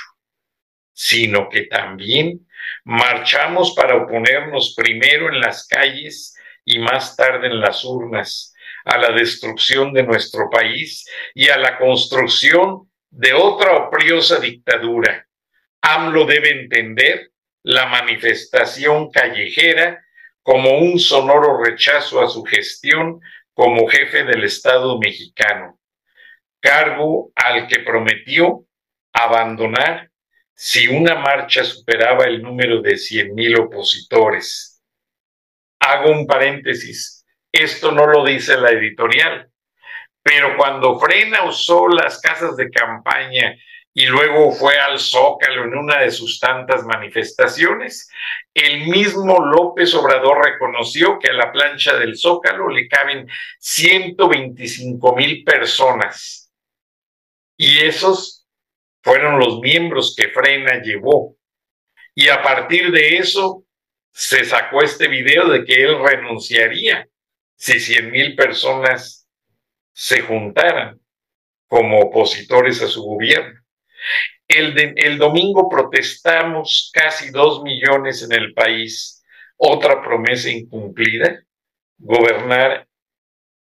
sino 0.91 1.47
que 1.49 1.63
también 1.63 2.47
marchamos 2.83 3.73
para 3.75 3.95
oponernos 3.95 4.73
primero 4.75 5.29
en 5.29 5.39
las 5.39 5.67
calles 5.67 6.35
y 6.65 6.79
más 6.79 7.15
tarde 7.15 7.47
en 7.47 7.59
las 7.59 7.83
urnas 7.85 8.53
a 8.85 8.97
la 8.97 9.11
destrucción 9.11 9.93
de 9.93 10.03
nuestro 10.03 10.49
país 10.49 11.05
y 11.33 11.49
a 11.49 11.57
la 11.57 11.77
construcción 11.77 12.89
de 13.09 13.33
otra 13.33 13.77
opriosa 13.77 14.39
dictadura. 14.39 15.27
AMLO 15.81 16.25
debe 16.25 16.61
entender 16.61 17.28
la 17.63 17.87
manifestación 17.87 19.11
callejera 19.11 20.03
como 20.41 20.79
un 20.79 20.99
sonoro 20.99 21.63
rechazo 21.63 22.21
a 22.21 22.29
su 22.29 22.43
gestión 22.43 23.19
como 23.53 23.87
jefe 23.87 24.23
del 24.23 24.43
Estado 24.43 24.97
mexicano, 24.99 25.79
cargo 26.61 27.31
al 27.35 27.67
que 27.67 27.79
prometió 27.79 28.65
abandonar 29.13 30.09
si 30.55 30.87
una 30.87 31.15
marcha 31.15 31.63
superaba 31.63 32.25
el 32.25 32.41
número 32.41 32.81
de 32.81 32.93
100.000 32.93 33.59
opositores. 33.59 34.81
Hago 35.79 36.11
un 36.11 36.27
paréntesis, 36.27 37.25
esto 37.51 37.91
no 37.91 38.05
lo 38.07 38.25
dice 38.25 38.57
la 38.57 38.71
editorial, 38.71 39.49
pero 40.21 40.57
cuando 40.57 40.99
Frena 40.99 41.45
usó 41.45 41.87
las 41.87 42.19
casas 42.21 42.55
de 42.57 42.69
campaña 42.69 43.55
y 43.93 44.05
luego 44.05 44.51
fue 44.51 44.77
al 44.77 44.99
Zócalo 44.99 45.65
en 45.65 45.75
una 45.75 45.99
de 45.99 46.11
sus 46.11 46.39
tantas 46.39 46.83
manifestaciones. 46.85 48.09
El 48.53 48.87
mismo 48.87 49.43
López 49.43 49.93
Obrador 49.95 50.45
reconoció 50.45 51.17
que 51.19 51.31
a 51.31 51.33
la 51.33 51.51
plancha 51.51 51.97
del 51.97 52.15
Zócalo 52.17 52.69
le 52.69 52.87
caben 52.87 53.27
125 53.59 55.15
mil 55.15 55.43
personas. 55.43 56.51
Y 57.57 57.79
esos 57.79 58.47
fueron 59.01 59.39
los 59.39 59.59
miembros 59.59 60.15
que 60.15 60.29
Frena 60.29 60.81
llevó. 60.81 61.35
Y 62.13 62.29
a 62.29 62.41
partir 62.41 62.91
de 62.91 63.17
eso 63.17 63.63
se 64.11 64.45
sacó 64.45 64.81
este 64.81 65.07
video 65.07 65.49
de 65.49 65.65
que 65.65 65.73
él 65.73 65.97
renunciaría 66.01 67.07
si 67.55 67.79
100 67.79 68.11
mil 68.11 68.35
personas 68.35 69.27
se 69.93 70.21
juntaran 70.21 70.99
como 71.67 71.99
opositores 71.99 72.81
a 72.81 72.87
su 72.87 73.03
gobierno. 73.03 73.58
El, 74.47 75.17
domingo 75.17 75.69
protestamos 75.69 76.91
casi 76.93 77.29
dos 77.29 77.61
millones 77.61 78.23
en 78.23 78.31
el 78.33 78.53
país. 78.53 79.23
Otra 79.57 80.01
promesa 80.01 80.49
incumplida. 80.49 81.43
Gobernar 81.97 82.87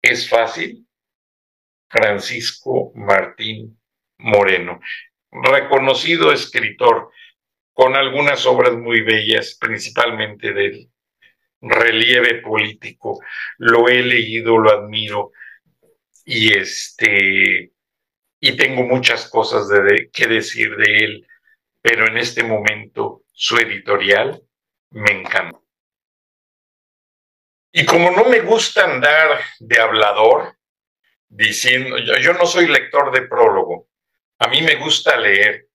es 0.00 0.28
fácil. 0.28 0.86
Francisco 1.90 2.92
Martín 2.94 3.80
Moreno, 4.18 4.80
reconocido 5.30 6.32
escritor 6.32 7.10
con 7.72 7.96
algunas 7.96 8.44
obras 8.44 8.74
muy 8.74 9.00
bellas, 9.00 9.56
principalmente 9.58 10.52
del 10.52 10.90
relieve 11.60 12.42
político. 12.42 13.20
Lo 13.56 13.88
he 13.88 14.02
leído, 14.02 14.58
lo 14.58 14.70
admiro 14.70 15.32
y 16.24 16.52
este 16.52 17.72
y 18.40 18.56
tengo 18.56 18.82
muchas 18.84 19.28
cosas 19.28 19.68
de, 19.68 20.10
que 20.12 20.26
decir 20.26 20.76
de 20.76 20.98
él, 20.98 21.26
pero 21.80 22.06
en 22.06 22.18
este 22.18 22.42
momento 22.42 23.22
su 23.32 23.56
editorial 23.56 24.42
me 24.90 25.12
encanta. 25.12 25.58
Y 27.72 27.84
como 27.84 28.10
no 28.10 28.24
me 28.24 28.40
gusta 28.40 28.84
andar 28.84 29.40
de 29.58 29.80
hablador, 29.80 30.56
diciendo, 31.28 31.98
yo, 31.98 32.16
yo 32.16 32.32
no 32.32 32.46
soy 32.46 32.66
lector 32.66 33.12
de 33.12 33.26
prólogo, 33.26 33.88
a 34.38 34.48
mí 34.48 34.62
me 34.62 34.76
gusta 34.76 35.16
leer, 35.16 35.68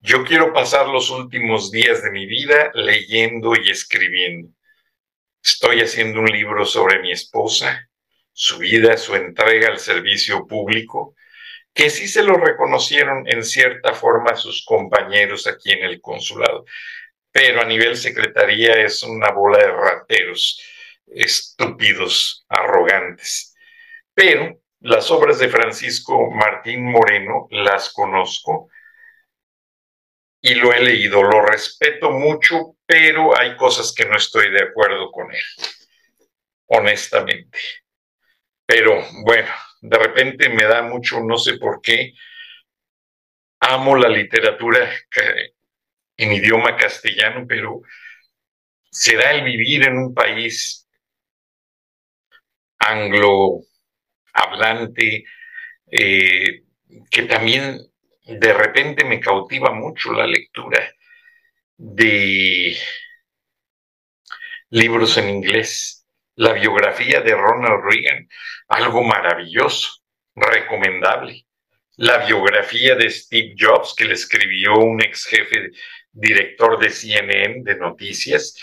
yo 0.00 0.24
quiero 0.24 0.52
pasar 0.52 0.88
los 0.88 1.10
últimos 1.10 1.70
días 1.70 2.02
de 2.02 2.10
mi 2.10 2.26
vida 2.26 2.70
leyendo 2.74 3.54
y 3.54 3.70
escribiendo. 3.70 4.48
Estoy 5.42 5.80
haciendo 5.80 6.20
un 6.20 6.26
libro 6.26 6.64
sobre 6.64 7.00
mi 7.00 7.12
esposa, 7.12 7.88
su 8.32 8.58
vida, 8.58 8.96
su 8.96 9.14
entrega 9.14 9.68
al 9.68 9.78
servicio 9.78 10.46
público, 10.46 11.14
que 11.74 11.90
sí 11.90 12.08
se 12.08 12.22
lo 12.22 12.34
reconocieron 12.34 13.26
en 13.28 13.44
cierta 13.44 13.94
forma 13.94 14.36
sus 14.36 14.64
compañeros 14.64 15.46
aquí 15.46 15.72
en 15.72 15.84
el 15.84 16.00
consulado, 16.00 16.64
pero 17.30 17.62
a 17.62 17.64
nivel 17.64 17.96
secretaría 17.96 18.74
es 18.74 19.02
una 19.02 19.30
bola 19.30 19.58
de 19.58 19.72
rateros. 19.72 20.60
estúpidos, 21.14 22.46
arrogantes. 22.48 23.54
Pero 24.14 24.60
las 24.80 25.10
obras 25.10 25.38
de 25.38 25.48
Francisco 25.48 26.30
Martín 26.30 26.90
Moreno 26.90 27.48
las 27.50 27.92
conozco 27.92 28.68
y 30.40 30.54
lo 30.54 30.72
he 30.72 30.80
leído, 30.80 31.22
lo 31.22 31.42
respeto 31.42 32.10
mucho, 32.10 32.76
pero 32.84 33.38
hay 33.38 33.56
cosas 33.56 33.94
que 33.94 34.06
no 34.06 34.16
estoy 34.16 34.50
de 34.50 34.64
acuerdo 34.64 35.10
con 35.12 35.30
él, 35.32 35.44
honestamente. 36.66 37.58
Pero 38.66 39.04
bueno, 39.24 39.52
de 39.82 39.98
repente 39.98 40.48
me 40.48 40.64
da 40.64 40.82
mucho, 40.82 41.20
no 41.20 41.36
sé 41.36 41.58
por 41.58 41.82
qué, 41.82 42.14
amo 43.60 43.96
la 43.96 44.08
literatura 44.08 44.90
en 46.16 46.32
idioma 46.32 46.76
castellano, 46.76 47.44
pero 47.48 47.82
será 48.90 49.32
el 49.32 49.44
vivir 49.44 49.86
en 49.86 49.98
un 49.98 50.14
país 50.14 50.88
anglo 52.78 53.60
hablante 54.32 55.24
eh, 55.90 56.62
que 57.10 57.22
también 57.22 57.80
de 58.24 58.52
repente 58.52 59.04
me 59.04 59.20
cautiva 59.20 59.72
mucho 59.72 60.12
la 60.12 60.26
lectura 60.26 60.94
de 61.76 62.76
libros 64.70 65.16
en 65.18 65.28
inglés, 65.28 66.01
la 66.36 66.52
biografía 66.52 67.20
de 67.20 67.34
Ronald 67.34 67.82
Reagan, 67.84 68.28
algo 68.68 69.02
maravilloso, 69.02 70.02
recomendable. 70.34 71.46
La 71.96 72.24
biografía 72.24 72.94
de 72.94 73.10
Steve 73.10 73.54
Jobs, 73.58 73.94
que 73.94 74.06
le 74.06 74.14
escribió 74.14 74.76
un 74.76 75.02
ex 75.02 75.26
jefe 75.26 75.70
director 76.10 76.78
de 76.78 76.90
CNN 76.90 77.62
de 77.62 77.76
noticias, 77.76 78.56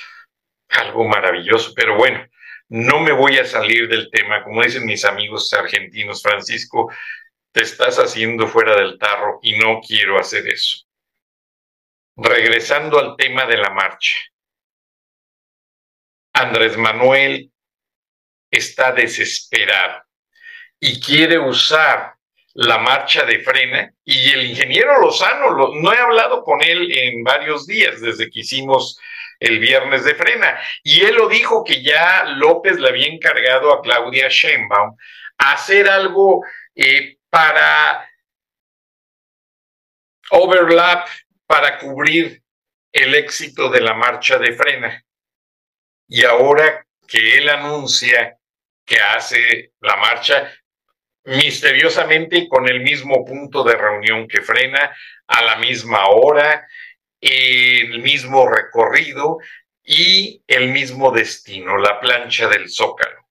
algo 0.69 1.07
maravilloso, 1.07 1.73
pero 1.75 1.95
bueno, 1.95 2.25
no 2.69 2.99
me 2.99 3.11
voy 3.11 3.37
a 3.37 3.45
salir 3.45 3.87
del 3.87 4.09
tema, 4.11 4.43
como 4.43 4.63
dicen 4.63 4.85
mis 4.85 5.05
amigos 5.05 5.51
argentinos, 5.53 6.21
Francisco, 6.21 6.91
te 7.51 7.63
estás 7.63 7.97
haciendo 7.97 8.47
fuera 8.47 8.75
del 8.75 8.97
tarro 8.97 9.39
y 9.41 9.57
no 9.57 9.79
quiero 9.81 10.19
hacer 10.19 10.47
eso. 10.47 10.85
Regresando 12.15 12.99
al 12.99 13.15
tema 13.15 13.45
de 13.45 13.57
la 13.57 13.71
marcha. 13.71 14.15
Andrés 16.33 16.77
Manuel 16.77 17.51
está 18.49 18.91
desesperado 18.91 20.03
y 20.79 20.99
quiere 20.99 21.37
usar 21.37 22.15
la 22.53 22.77
marcha 22.79 23.23
de 23.25 23.39
frena 23.39 23.93
y 24.03 24.31
el 24.31 24.45
ingeniero 24.47 24.99
Lozano, 24.99 25.73
no 25.75 25.93
he 25.93 25.97
hablado 25.97 26.43
con 26.43 26.61
él 26.61 26.91
en 26.91 27.23
varios 27.23 27.67
días 27.67 28.01
desde 28.01 28.29
que 28.29 28.39
hicimos 28.39 28.99
el 29.39 29.59
viernes 29.59 30.03
de 30.03 30.15
frena 30.15 30.59
y 30.83 31.01
él 31.01 31.15
lo 31.15 31.29
dijo 31.29 31.63
que 31.63 31.83
ya 31.83 32.23
López 32.25 32.79
le 32.79 32.89
había 32.89 33.07
encargado 33.07 33.71
a 33.71 33.81
Claudia 33.81 34.27
Sheinbaum 34.29 34.97
hacer 35.37 35.87
algo 35.89 36.43
eh, 36.75 37.17
para 37.29 38.09
overlap, 40.31 41.07
para 41.45 41.77
cubrir 41.77 42.43
el 42.91 43.15
éxito 43.15 43.69
de 43.69 43.81
la 43.81 43.93
marcha 43.93 44.37
de 44.37 44.53
frena. 44.53 45.03
Y 46.07 46.25
ahora 46.25 46.85
que 47.07 47.37
él 47.37 47.49
anuncia 47.49 48.38
que 48.89 48.99
hace 48.99 49.73
la 49.81 49.95
marcha 49.97 50.51
misteriosamente 51.25 52.49
con 52.49 52.67
el 52.67 52.81
mismo 52.81 53.23
punto 53.23 53.63
de 53.63 53.75
reunión 53.75 54.27
que 54.27 54.41
frena, 54.41 54.95
a 55.27 55.43
la 55.43 55.57
misma 55.57 56.07
hora, 56.07 56.67
el 57.21 58.01
mismo 58.01 58.49
recorrido 58.49 59.37
y 59.83 60.43
el 60.47 60.69
mismo 60.69 61.11
destino, 61.11 61.77
la 61.77 61.99
plancha 61.99 62.47
del 62.47 62.67
zócalo. 62.67 63.27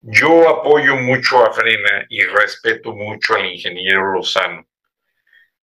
Yo 0.00 0.48
apoyo 0.48 0.96
mucho 0.96 1.44
a 1.44 1.52
Frena 1.52 2.06
y 2.08 2.22
respeto 2.22 2.94
mucho 2.94 3.34
al 3.34 3.46
ingeniero 3.46 4.12
Lozano. 4.12 4.66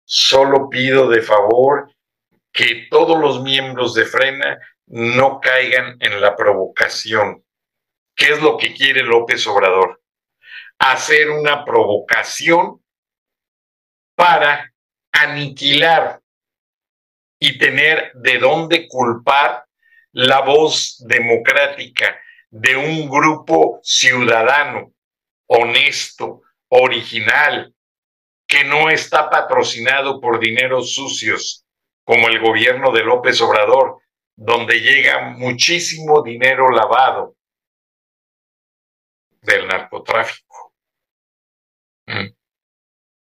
Solo 0.04 0.70
pido 0.70 1.10
de 1.10 1.20
favor 1.20 1.92
que 2.52 2.86
todos 2.90 3.20
los 3.20 3.42
miembros 3.42 3.94
de 3.94 4.06
Frena 4.06 4.58
no 4.86 5.40
caigan 5.40 5.96
en 6.00 6.20
la 6.20 6.36
provocación. 6.36 7.44
¿Qué 8.14 8.32
es 8.32 8.42
lo 8.42 8.56
que 8.56 8.74
quiere 8.74 9.02
López 9.02 9.46
Obrador? 9.46 10.02
Hacer 10.78 11.30
una 11.30 11.64
provocación 11.64 12.82
para 14.14 14.72
aniquilar 15.12 16.20
y 17.38 17.58
tener 17.58 18.12
de 18.14 18.38
dónde 18.38 18.86
culpar 18.88 19.64
la 20.12 20.40
voz 20.40 21.02
democrática 21.06 22.20
de 22.50 22.76
un 22.76 23.08
grupo 23.08 23.80
ciudadano, 23.82 24.92
honesto, 25.46 26.42
original, 26.68 27.74
que 28.46 28.64
no 28.64 28.90
está 28.90 29.30
patrocinado 29.30 30.20
por 30.20 30.38
dineros 30.38 30.94
sucios, 30.94 31.64
como 32.04 32.28
el 32.28 32.40
gobierno 32.40 32.92
de 32.92 33.04
López 33.04 33.40
Obrador, 33.40 33.98
donde 34.36 34.80
llega 34.80 35.30
muchísimo 35.30 36.22
dinero 36.22 36.70
lavado 36.70 37.36
del 39.42 39.66
narcotráfico. 39.66 40.74
Mm. 42.06 42.34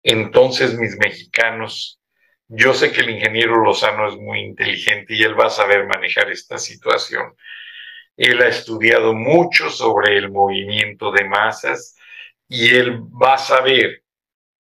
Entonces, 0.04 0.78
mis 0.78 0.98
mexicanos, 0.98 2.00
yo 2.48 2.74
sé 2.74 2.92
que 2.92 3.02
el 3.02 3.10
ingeniero 3.10 3.64
Lozano 3.64 4.08
es 4.08 4.16
muy 4.16 4.42
inteligente 4.42 5.16
y 5.16 5.24
él 5.24 5.40
va 5.40 5.48
a 5.48 5.50
saber 5.50 5.88
manejar 5.88 6.30
esta 6.30 6.58
situación. 6.58 7.36
Él 8.16 8.42
ha 8.42 8.48
estudiado 8.48 9.14
mucho 9.14 9.70
sobre 9.70 10.18
el 10.18 10.30
movimiento 10.30 11.12
de 11.12 11.26
masas 11.26 11.98
y 12.48 12.76
él 12.76 13.02
va 13.02 13.36
a 13.36 13.40
saber 13.40 14.04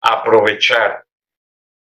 aprovechar 0.00 1.04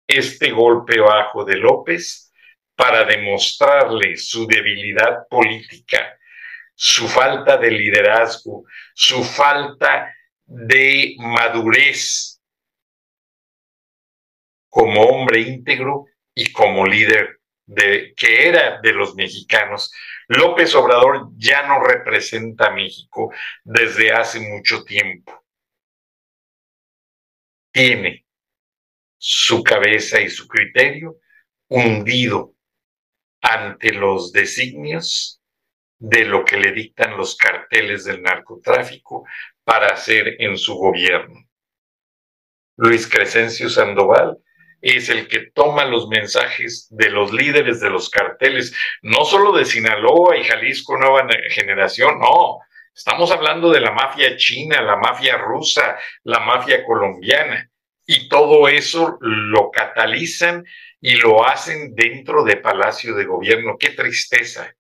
este 0.07 0.51
golpe 0.51 0.99
bajo 1.01 1.45
de 1.45 1.57
López 1.57 2.33
para 2.75 3.05
demostrarle 3.05 4.17
su 4.17 4.47
debilidad 4.47 5.29
política, 5.29 6.19
su 6.75 7.09
falta 7.09 7.57
de 7.57 7.71
liderazgo, 7.71 8.65
su 8.95 9.23
falta 9.23 10.13
de 10.45 11.15
madurez 11.19 12.41
como 14.69 15.03
hombre 15.03 15.41
íntegro 15.41 16.07
y 16.35 16.53
como 16.53 16.85
líder 16.85 17.41
de, 17.67 18.13
que 18.17 18.49
era 18.49 18.81
de 18.81 18.93
los 18.93 19.15
mexicanos 19.15 19.93
López 20.29 20.75
Obrador 20.75 21.29
ya 21.37 21.67
no 21.67 21.83
representa 21.83 22.69
a 22.69 22.71
México 22.75 23.33
desde 23.63 24.13
hace 24.13 24.41
mucho 24.41 24.85
tiempo. 24.85 25.45
Tiene 27.73 28.25
su 29.19 29.63
cabeza 29.63 30.21
y 30.21 30.31
su 30.31 30.47
criterio 30.47 31.19
hundido 31.69 32.55
ante 33.43 33.93
los 33.93 34.33
designios 34.33 35.43
de 35.99 36.25
lo 36.25 36.45
que 36.45 36.57
le 36.57 36.73
dictan 36.73 37.17
los 37.17 37.37
carteles 37.37 38.05
del 38.05 38.23
narcotráfico 38.23 39.25
para 39.65 39.89
hacer 39.89 40.37
en 40.39 40.59
su 40.59 40.75
gobierno. 40.75 41.45
Luis 42.77 43.07
Crescencio 43.07 43.69
Sandoval 43.71 44.39
es 44.81 45.09
el 45.09 45.29
que 45.29 45.51
toma 45.55 45.85
los 45.87 46.09
mensajes 46.09 46.89
de 46.91 47.09
los 47.09 47.33
líderes 47.33 47.81
de 47.81 47.89
los 47.89 48.11
carteles, 48.11 48.77
no 49.01 49.25
solo 49.25 49.53
de 49.53 49.65
Sinaloa 49.65 50.37
y 50.37 50.45
Jalisco 50.45 50.99
Nueva 50.99 51.27
Generación, 51.49 52.19
no, 52.19 52.59
estamos 52.95 53.31
hablando 53.31 53.71
de 53.71 53.81
la 53.81 53.93
mafia 53.93 54.37
china, 54.37 54.83
la 54.83 54.97
mafia 54.97 55.39
rusa, 55.39 55.97
la 56.25 56.41
mafia 56.41 56.85
colombiana, 56.85 57.71
y 58.07 58.29
todo 58.29 58.69
eso 58.69 59.17
lo 59.21 59.71
catalizan 59.71 60.65
y 61.01 61.15
lo 61.15 61.47
hacen 61.47 61.95
dentro 61.95 62.45
de 62.45 62.57
Palacio 62.57 63.15
de 63.15 63.25
Gobierno. 63.25 63.77
Qué 63.79 63.91
tristeza 63.91 64.75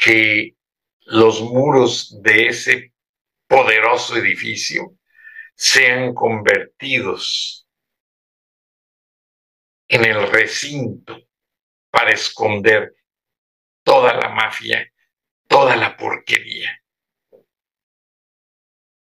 que 0.00 0.56
los 1.00 1.42
muros 1.42 2.22
de 2.22 2.46
ese 2.46 2.94
poderoso 3.46 4.16
edificio 4.16 4.96
sean 5.54 6.14
convertidos 6.14 7.66
en 9.88 10.04
el 10.06 10.26
recinto 10.30 11.18
para 11.90 12.12
esconder 12.12 12.94
toda 13.82 14.14
la 14.14 14.30
mafia, 14.30 14.90
toda 15.46 15.76
la 15.76 15.96
porquería 15.96 16.80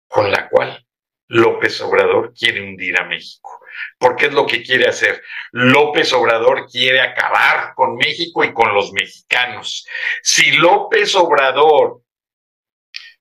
con 0.08 0.30
la 0.30 0.48
cual 0.48 0.86
López 1.30 1.80
Obrador 1.80 2.34
quiere 2.34 2.60
hundir 2.60 3.00
a 3.00 3.04
México. 3.04 3.60
Porque 3.98 4.26
es 4.26 4.32
lo 4.32 4.46
que 4.46 4.62
quiere 4.62 4.88
hacer. 4.88 5.22
López 5.52 6.12
Obrador 6.12 6.66
quiere 6.66 7.00
acabar 7.00 7.72
con 7.74 7.94
México 7.96 8.42
y 8.42 8.52
con 8.52 8.74
los 8.74 8.92
mexicanos. 8.92 9.86
Si 10.22 10.52
López 10.52 11.14
Obrador 11.14 12.02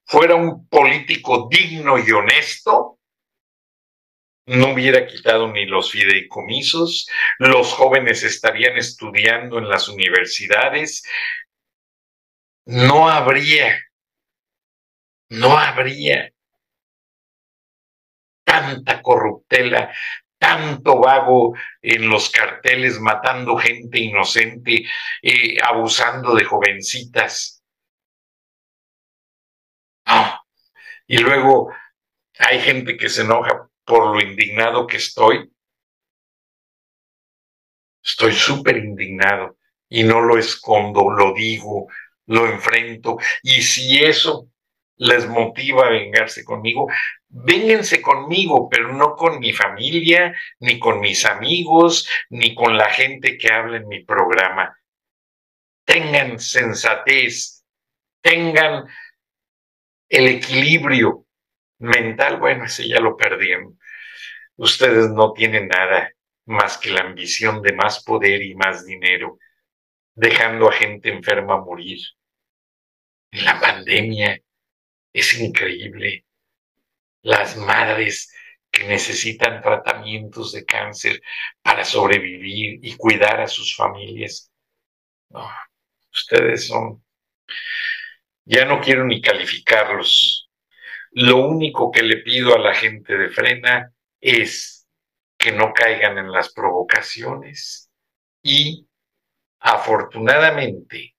fuera 0.05 0.33
un 0.33 0.67
político 0.67 1.47
digno 1.51 1.99
y 1.99 2.11
honesto, 2.11 2.97
no 4.47 4.73
hubiera 4.73 5.05
quitado 5.05 5.47
ni 5.49 5.67
los 5.67 5.91
fideicomisos, 5.91 7.07
los 7.37 7.71
jóvenes 7.73 8.23
estarían 8.23 8.75
estudiando 8.77 9.59
en 9.59 9.69
las 9.69 9.87
universidades, 9.87 11.03
no 12.65 13.07
habría, 13.07 13.79
no 15.29 15.55
habría 15.55 16.31
tanta 18.49 19.01
corruptela, 19.03 19.93
tanto 20.39 20.99
vago 20.99 21.53
en 21.81 22.09
los 22.09 22.31
carteles, 22.31 22.99
matando 22.99 23.55
gente 23.57 23.99
inocente, 23.99 24.85
eh, 25.21 25.57
abusando 25.62 26.33
de 26.33 26.45
jovencitas. 26.45 27.63
Y 31.05 31.17
luego 31.17 31.71
hay 32.39 32.59
gente 32.59 32.97
que 32.97 33.09
se 33.09 33.21
enoja 33.21 33.69
por 33.85 34.15
lo 34.15 34.21
indignado 34.21 34.88
que 34.88 34.97
estoy. 34.97 35.51
Estoy 38.03 38.33
súper 38.33 38.77
indignado 38.77 39.57
y 39.89 40.03
no 40.03 40.21
lo 40.21 40.38
escondo, 40.39 41.12
lo 41.12 41.33
digo, 41.33 41.88
lo 42.25 42.47
enfrento. 42.47 43.17
Y 43.43 43.62
si 43.62 44.03
eso 44.03 44.49
les 44.99 45.27
motiva 45.27 45.88
a 45.88 45.91
vengarse 45.91 46.43
conmigo, 46.43 46.88
vénganse 47.29 48.01
conmigo, 48.01 48.67
pero 48.69 48.93
no 48.93 49.15
con 49.15 49.39
mi 49.39 49.53
familia, 49.53 50.35
ni 50.59 50.77
con 50.77 50.99
mis 50.99 51.25
amigos, 51.25 52.07
ni 52.29 52.53
con 52.53 52.77
la 52.77 52.89
gente 52.89 53.38
que 53.38 53.51
habla 53.51 53.77
en 53.77 53.88
mi 53.88 54.03
programa. 54.03 54.77
Tengan 55.85 56.38
sensatez, 56.38 57.63
tengan 58.21 58.88
el 60.09 60.27
equilibrio 60.27 61.25
mental, 61.79 62.38
bueno, 62.38 62.65
ese 62.65 62.88
ya 62.88 62.99
lo 62.99 63.15
perdieron. 63.15 63.79
Ustedes 64.57 65.09
no 65.12 65.31
tienen 65.31 65.69
nada 65.69 66.12
más 66.45 66.77
que 66.77 66.91
la 66.91 67.01
ambición 67.01 67.62
de 67.62 67.71
más 67.71 68.03
poder 68.03 68.41
y 68.41 68.53
más 68.53 68.85
dinero, 68.85 69.39
dejando 70.13 70.67
a 70.67 70.73
gente 70.73 71.09
enferma 71.09 71.62
morir. 71.62 71.99
En 73.31 73.45
la 73.45 73.59
pandemia 73.62 74.41
es 75.13 75.39
increíble. 75.39 76.25
Las 77.21 77.57
madres 77.57 78.33
que 78.71 78.87
necesitan 78.87 79.61
tratamientos 79.61 80.51
de 80.51 80.65
cáncer 80.65 81.21
para 81.61 81.83
sobrevivir 81.83 82.79
y 82.83 82.95
cuidar 82.95 83.41
a 83.41 83.47
sus 83.47 83.75
familias. 83.75 84.51
ustedes 86.11 86.67
son... 86.67 87.03
Ya 88.45 88.65
no 88.65 88.81
quiero 88.81 89.05
ni 89.05 89.21
calificarlos. 89.21 90.49
Lo 91.11 91.37
único 91.37 91.91
que 91.91 92.03
le 92.03 92.17
pido 92.17 92.55
a 92.55 92.59
la 92.59 92.73
gente 92.73 93.17
de 93.17 93.29
frena 93.29 93.93
es 94.21 94.87
que 95.37 95.51
no 95.51 95.73
caigan 95.73 96.17
en 96.17 96.31
las 96.31 96.53
provocaciones 96.53 97.89
y 98.43 98.87
afortunadamente, 99.59 101.15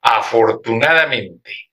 afortunadamente, 0.00 1.71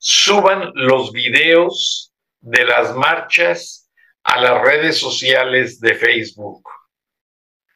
suban 0.00 0.72
los 0.74 1.12
videos 1.12 2.12
de 2.40 2.64
las 2.64 2.96
marchas 2.96 3.90
a 4.24 4.40
las 4.40 4.62
redes 4.62 4.96
sociales 4.96 5.78
de 5.78 5.94
Facebook, 5.94 6.62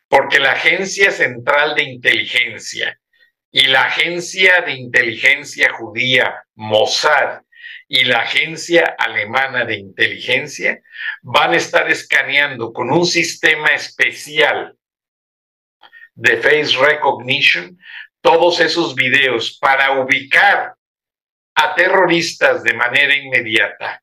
porque 0.08 0.38
la 0.38 0.52
Agencia 0.52 1.10
Central 1.10 1.74
de 1.74 1.82
Inteligencia 1.82 2.98
y 3.50 3.66
la 3.66 3.84
Agencia 3.84 4.62
de 4.62 4.72
Inteligencia 4.72 5.70
Judía, 5.74 6.42
Mossad, 6.54 7.42
y 7.86 8.04
la 8.04 8.20
Agencia 8.20 8.96
Alemana 8.98 9.66
de 9.66 9.76
Inteligencia 9.76 10.80
van 11.22 11.52
a 11.52 11.56
estar 11.56 11.90
escaneando 11.90 12.72
con 12.72 12.90
un 12.90 13.04
sistema 13.04 13.68
especial 13.68 14.76
de 16.14 16.38
face 16.38 16.76
recognition 16.78 17.78
todos 18.22 18.60
esos 18.60 18.94
videos 18.94 19.58
para 19.60 20.00
ubicar 20.00 20.74
a 21.64 21.74
terroristas 21.74 22.62
de 22.62 22.74
manera 22.74 23.16
inmediata. 23.16 24.02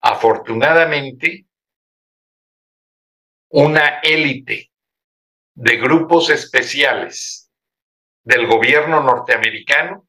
Afortunadamente, 0.00 1.46
una 3.50 4.00
élite 4.02 4.70
de 5.54 5.76
grupos 5.76 6.30
especiales 6.30 7.50
del 8.22 8.46
gobierno 8.46 9.02
norteamericano 9.02 10.08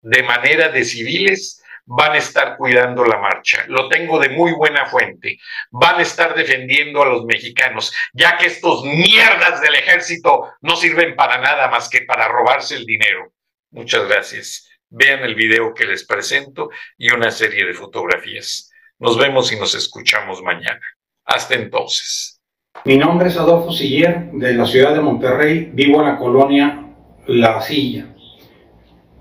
de 0.00 0.22
manera 0.22 0.68
de 0.70 0.84
civiles 0.84 1.62
van 1.86 2.12
a 2.12 2.18
estar 2.18 2.56
cuidando 2.56 3.04
la 3.04 3.18
marcha. 3.18 3.64
Lo 3.68 3.88
tengo 3.88 4.18
de 4.18 4.30
muy 4.30 4.52
buena 4.52 4.86
fuente. 4.86 5.38
Van 5.70 5.96
a 5.96 6.02
estar 6.02 6.34
defendiendo 6.34 7.02
a 7.02 7.06
los 7.06 7.24
mexicanos, 7.24 7.94
ya 8.12 8.38
que 8.38 8.46
estos 8.46 8.84
mierdas 8.84 9.60
del 9.60 9.74
ejército 9.74 10.54
no 10.62 10.76
sirven 10.76 11.14
para 11.14 11.38
nada 11.38 11.68
más 11.68 11.88
que 11.88 12.02
para 12.02 12.28
robarse 12.28 12.74
el 12.76 12.86
dinero. 12.86 13.33
Muchas 13.74 14.06
gracias. 14.06 14.68
Vean 14.88 15.24
el 15.24 15.34
video 15.34 15.74
que 15.74 15.84
les 15.84 16.06
presento 16.06 16.70
y 16.96 17.10
una 17.10 17.32
serie 17.32 17.66
de 17.66 17.74
fotografías. 17.74 18.70
Nos 19.00 19.18
vemos 19.18 19.52
y 19.52 19.56
nos 19.56 19.74
escuchamos 19.74 20.40
mañana. 20.42 20.80
Hasta 21.24 21.56
entonces. 21.56 22.40
Mi 22.84 22.96
nombre 22.96 23.26
es 23.26 23.36
Adolfo 23.36 23.72
Siller, 23.72 24.30
de 24.32 24.54
la 24.54 24.64
ciudad 24.64 24.94
de 24.94 25.00
Monterrey. 25.00 25.70
Vivo 25.72 25.98
en 26.00 26.06
la 26.06 26.16
colonia 26.16 26.86
La 27.26 27.60
Silla. 27.62 28.14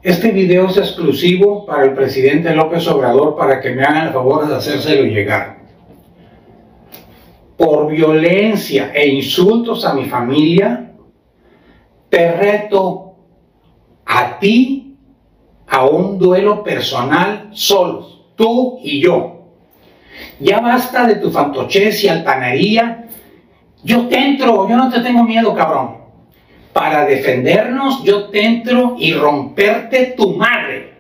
Este 0.04 0.30
video 0.30 0.68
es 0.68 0.78
exclusivo 0.78 1.66
para 1.66 1.86
el 1.86 1.96
presidente 1.96 2.54
López 2.54 2.88
Obrador 2.88 3.36
para 3.36 3.60
que 3.60 3.72
me 3.72 3.84
hagan 3.84 4.08
el 4.08 4.14
favor 4.14 4.48
de 4.48 4.56
hacérselo 4.56 5.06
llegar. 5.06 5.64
Por 7.58 7.92
violencia 7.92 8.92
e 8.94 9.08
insultos 9.08 9.84
a 9.84 9.96
mi 9.96 10.06
familia, 10.06 10.94
te 12.10 12.32
reto 12.34 13.13
a 14.06 14.40
ti 14.40 14.96
a 15.68 15.86
un 15.86 16.18
duelo 16.18 16.64
personal 16.64 17.50
solos, 17.52 18.26
tú 18.36 18.80
y 18.84 19.02
yo. 19.02 19.48
Ya 20.40 20.60
basta 20.60 21.08
de 21.08 21.16
tu 21.16 21.32
fantochez 21.32 22.04
y 22.04 22.08
altanería. 22.08 23.08
Yo 23.84 24.08
te 24.08 24.18
entro, 24.18 24.70
yo 24.70 24.78
no 24.78 24.90
te 24.90 25.00
tengo 25.00 25.24
miedo, 25.24 25.54
cabrón 25.56 26.04
para 26.74 27.06
defendernos, 27.06 28.04
yo 28.04 28.26
te 28.26 28.44
entro 28.44 28.96
y 28.98 29.14
romperte 29.14 30.16
tu 30.18 30.36
madre. 30.36 30.92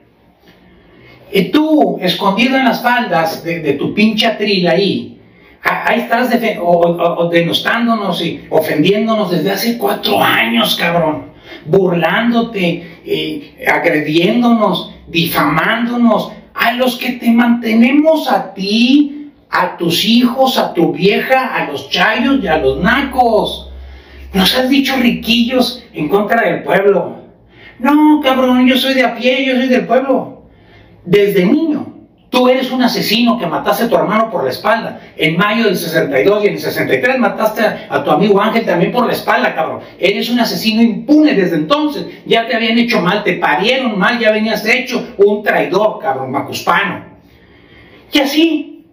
Y 1.31 1.45
tú, 1.45 1.97
escondido 1.99 2.57
en 2.57 2.65
las 2.65 2.83
faldas 2.83 3.43
de, 3.43 3.73
tu 3.73 3.91
pinche 3.93 4.27
atril 4.27 4.67
ahí, 4.67 5.19
ahí 5.63 6.01
estás 6.01 6.29
denostándonos 7.31 8.23
y 8.23 8.45
ofendiéndonos 8.51 9.31
desde 9.31 9.51
hace 9.51 9.77
cuatro 9.79 10.21
años, 10.21 10.75
cabrón. 10.75 11.33
Burlándote, 11.65 12.92
eh, 13.05 13.65
agrediéndonos, 13.67 14.93
difamándonos. 15.07 16.31
A 16.53 16.73
los 16.73 16.97
que 16.97 17.13
te 17.13 17.31
mantenemos 17.31 18.31
a 18.31 18.53
ti, 18.53 19.31
a 19.49 19.75
tus 19.77 20.05
hijos, 20.05 20.57
a 20.57 20.73
tu 20.73 20.93
vieja, 20.93 21.55
a 21.55 21.71
los 21.71 21.89
chayos 21.89 22.39
y 22.43 22.47
a 22.47 22.57
los 22.57 22.79
nacos. 22.79 23.71
Nos 24.33 24.55
has 24.57 24.69
dicho 24.69 24.95
riquillos 24.97 25.83
en 25.93 26.09
contra 26.09 26.41
del 26.41 26.63
pueblo. 26.63 27.17
No, 27.79 28.21
cabrón, 28.23 28.67
yo 28.67 28.77
soy 28.77 28.93
de 28.95 29.03
a 29.03 29.15
pie, 29.15 29.45
yo 29.45 29.55
soy 29.55 29.67
del 29.67 29.85
pueblo. 29.85 30.43
Desde 31.05 31.45
niño. 31.45 31.92
Tú 32.33 32.47
eres 32.47 32.71
un 32.71 32.81
asesino 32.81 33.37
que 33.37 33.45
mataste 33.45 33.83
a 33.83 33.87
tu 33.87 33.95
hermano 33.95 34.31
por 34.31 34.43
la 34.43 34.49
espalda. 34.49 34.99
En 35.15 35.37
mayo 35.37 35.65
del 35.65 35.77
62 35.77 36.43
y 36.43 36.47
en 36.47 36.53
el 36.53 36.59
63 36.59 37.19
mataste 37.19 37.61
a, 37.87 38.03
tu 38.03 38.09
amigo 38.09 38.41
Ángel 38.41 38.65
también 38.65 38.91
por 38.91 39.05
la 39.05 39.13
espalda, 39.13 39.53
cabrón. 39.53 39.81
Eres 39.99 40.31
un 40.31 40.39
asesino 40.39 40.81
impune 40.81 41.35
desde 41.35 41.57
entonces. 41.57 42.07
Ya 42.25 42.47
te 42.47 42.55
habían 42.55 42.75
hecho 42.79 43.01
mal, 43.01 43.23
te 43.23 43.33
parieron 43.33 43.99
mal, 43.99 44.17
ya 44.17 44.31
venías 44.31 44.65
hecho 44.65 45.13
un 45.17 45.43
traidor, 45.43 45.99
cabrón, 45.99 46.31
macuspano. 46.31 47.05
Y 48.11 48.17
así, 48.17 48.87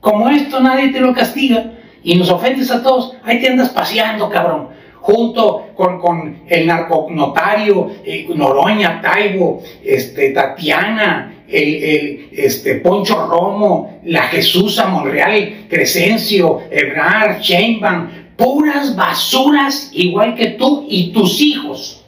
como 0.00 0.30
esto 0.30 0.58
nadie 0.58 0.88
te 0.88 1.00
lo 1.00 1.12
castiga, 1.12 1.72
y 2.02 2.14
nos 2.14 2.30
ofendes 2.30 2.70
a 2.70 2.82
todos, 2.82 3.14
ahí 3.24 3.42
te 3.42 3.48
andas 3.48 3.68
paseando, 3.68 4.30
cabrón, 4.30 4.68
junto 5.02 5.66
con, 5.76 6.44
el 6.48 6.66
narconotario 6.66 7.90
eh, 8.06 8.26
Noroña, 8.34 9.02
Taibo, 9.02 9.62
este, 9.84 10.30
Tatiana, 10.30 11.33
el, 11.48 12.28
este, 12.32 12.76
Poncho 12.76 13.26
Romo, 13.26 14.00
la 14.04 14.22
Jesús 14.24 14.82
Monreal, 14.88 15.66
Crescencio, 15.68 16.62
Ebrar, 16.70 17.40
Sheinbaum, 17.40 18.08
puras 18.36 18.96
basuras 18.96 19.90
igual 19.92 20.34
que 20.34 20.48
tú 20.48 20.86
y 20.88 21.12
tus 21.12 21.40
hijos. 21.40 22.04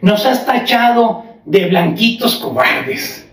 Nos 0.00 0.24
has 0.24 0.46
tachado 0.46 1.24
de 1.44 1.66
blanquitos 1.66 2.36
cobardes. 2.36 3.26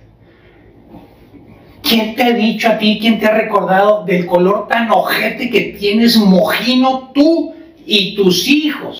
¿Quién 1.82 2.16
te 2.16 2.24
ha 2.24 2.32
dicho 2.32 2.68
a 2.68 2.78
ti, 2.78 2.98
quién 3.00 3.20
te 3.20 3.28
ha 3.28 3.32
recordado 3.32 4.04
del 4.04 4.26
color 4.26 4.68
tan 4.68 4.92
ojete 4.92 5.50
que 5.50 5.76
tienes 5.80 6.18
mojino 6.18 7.12
tú 7.14 7.54
y 7.86 8.16
tus 8.16 8.48
hijos? 8.48 9.00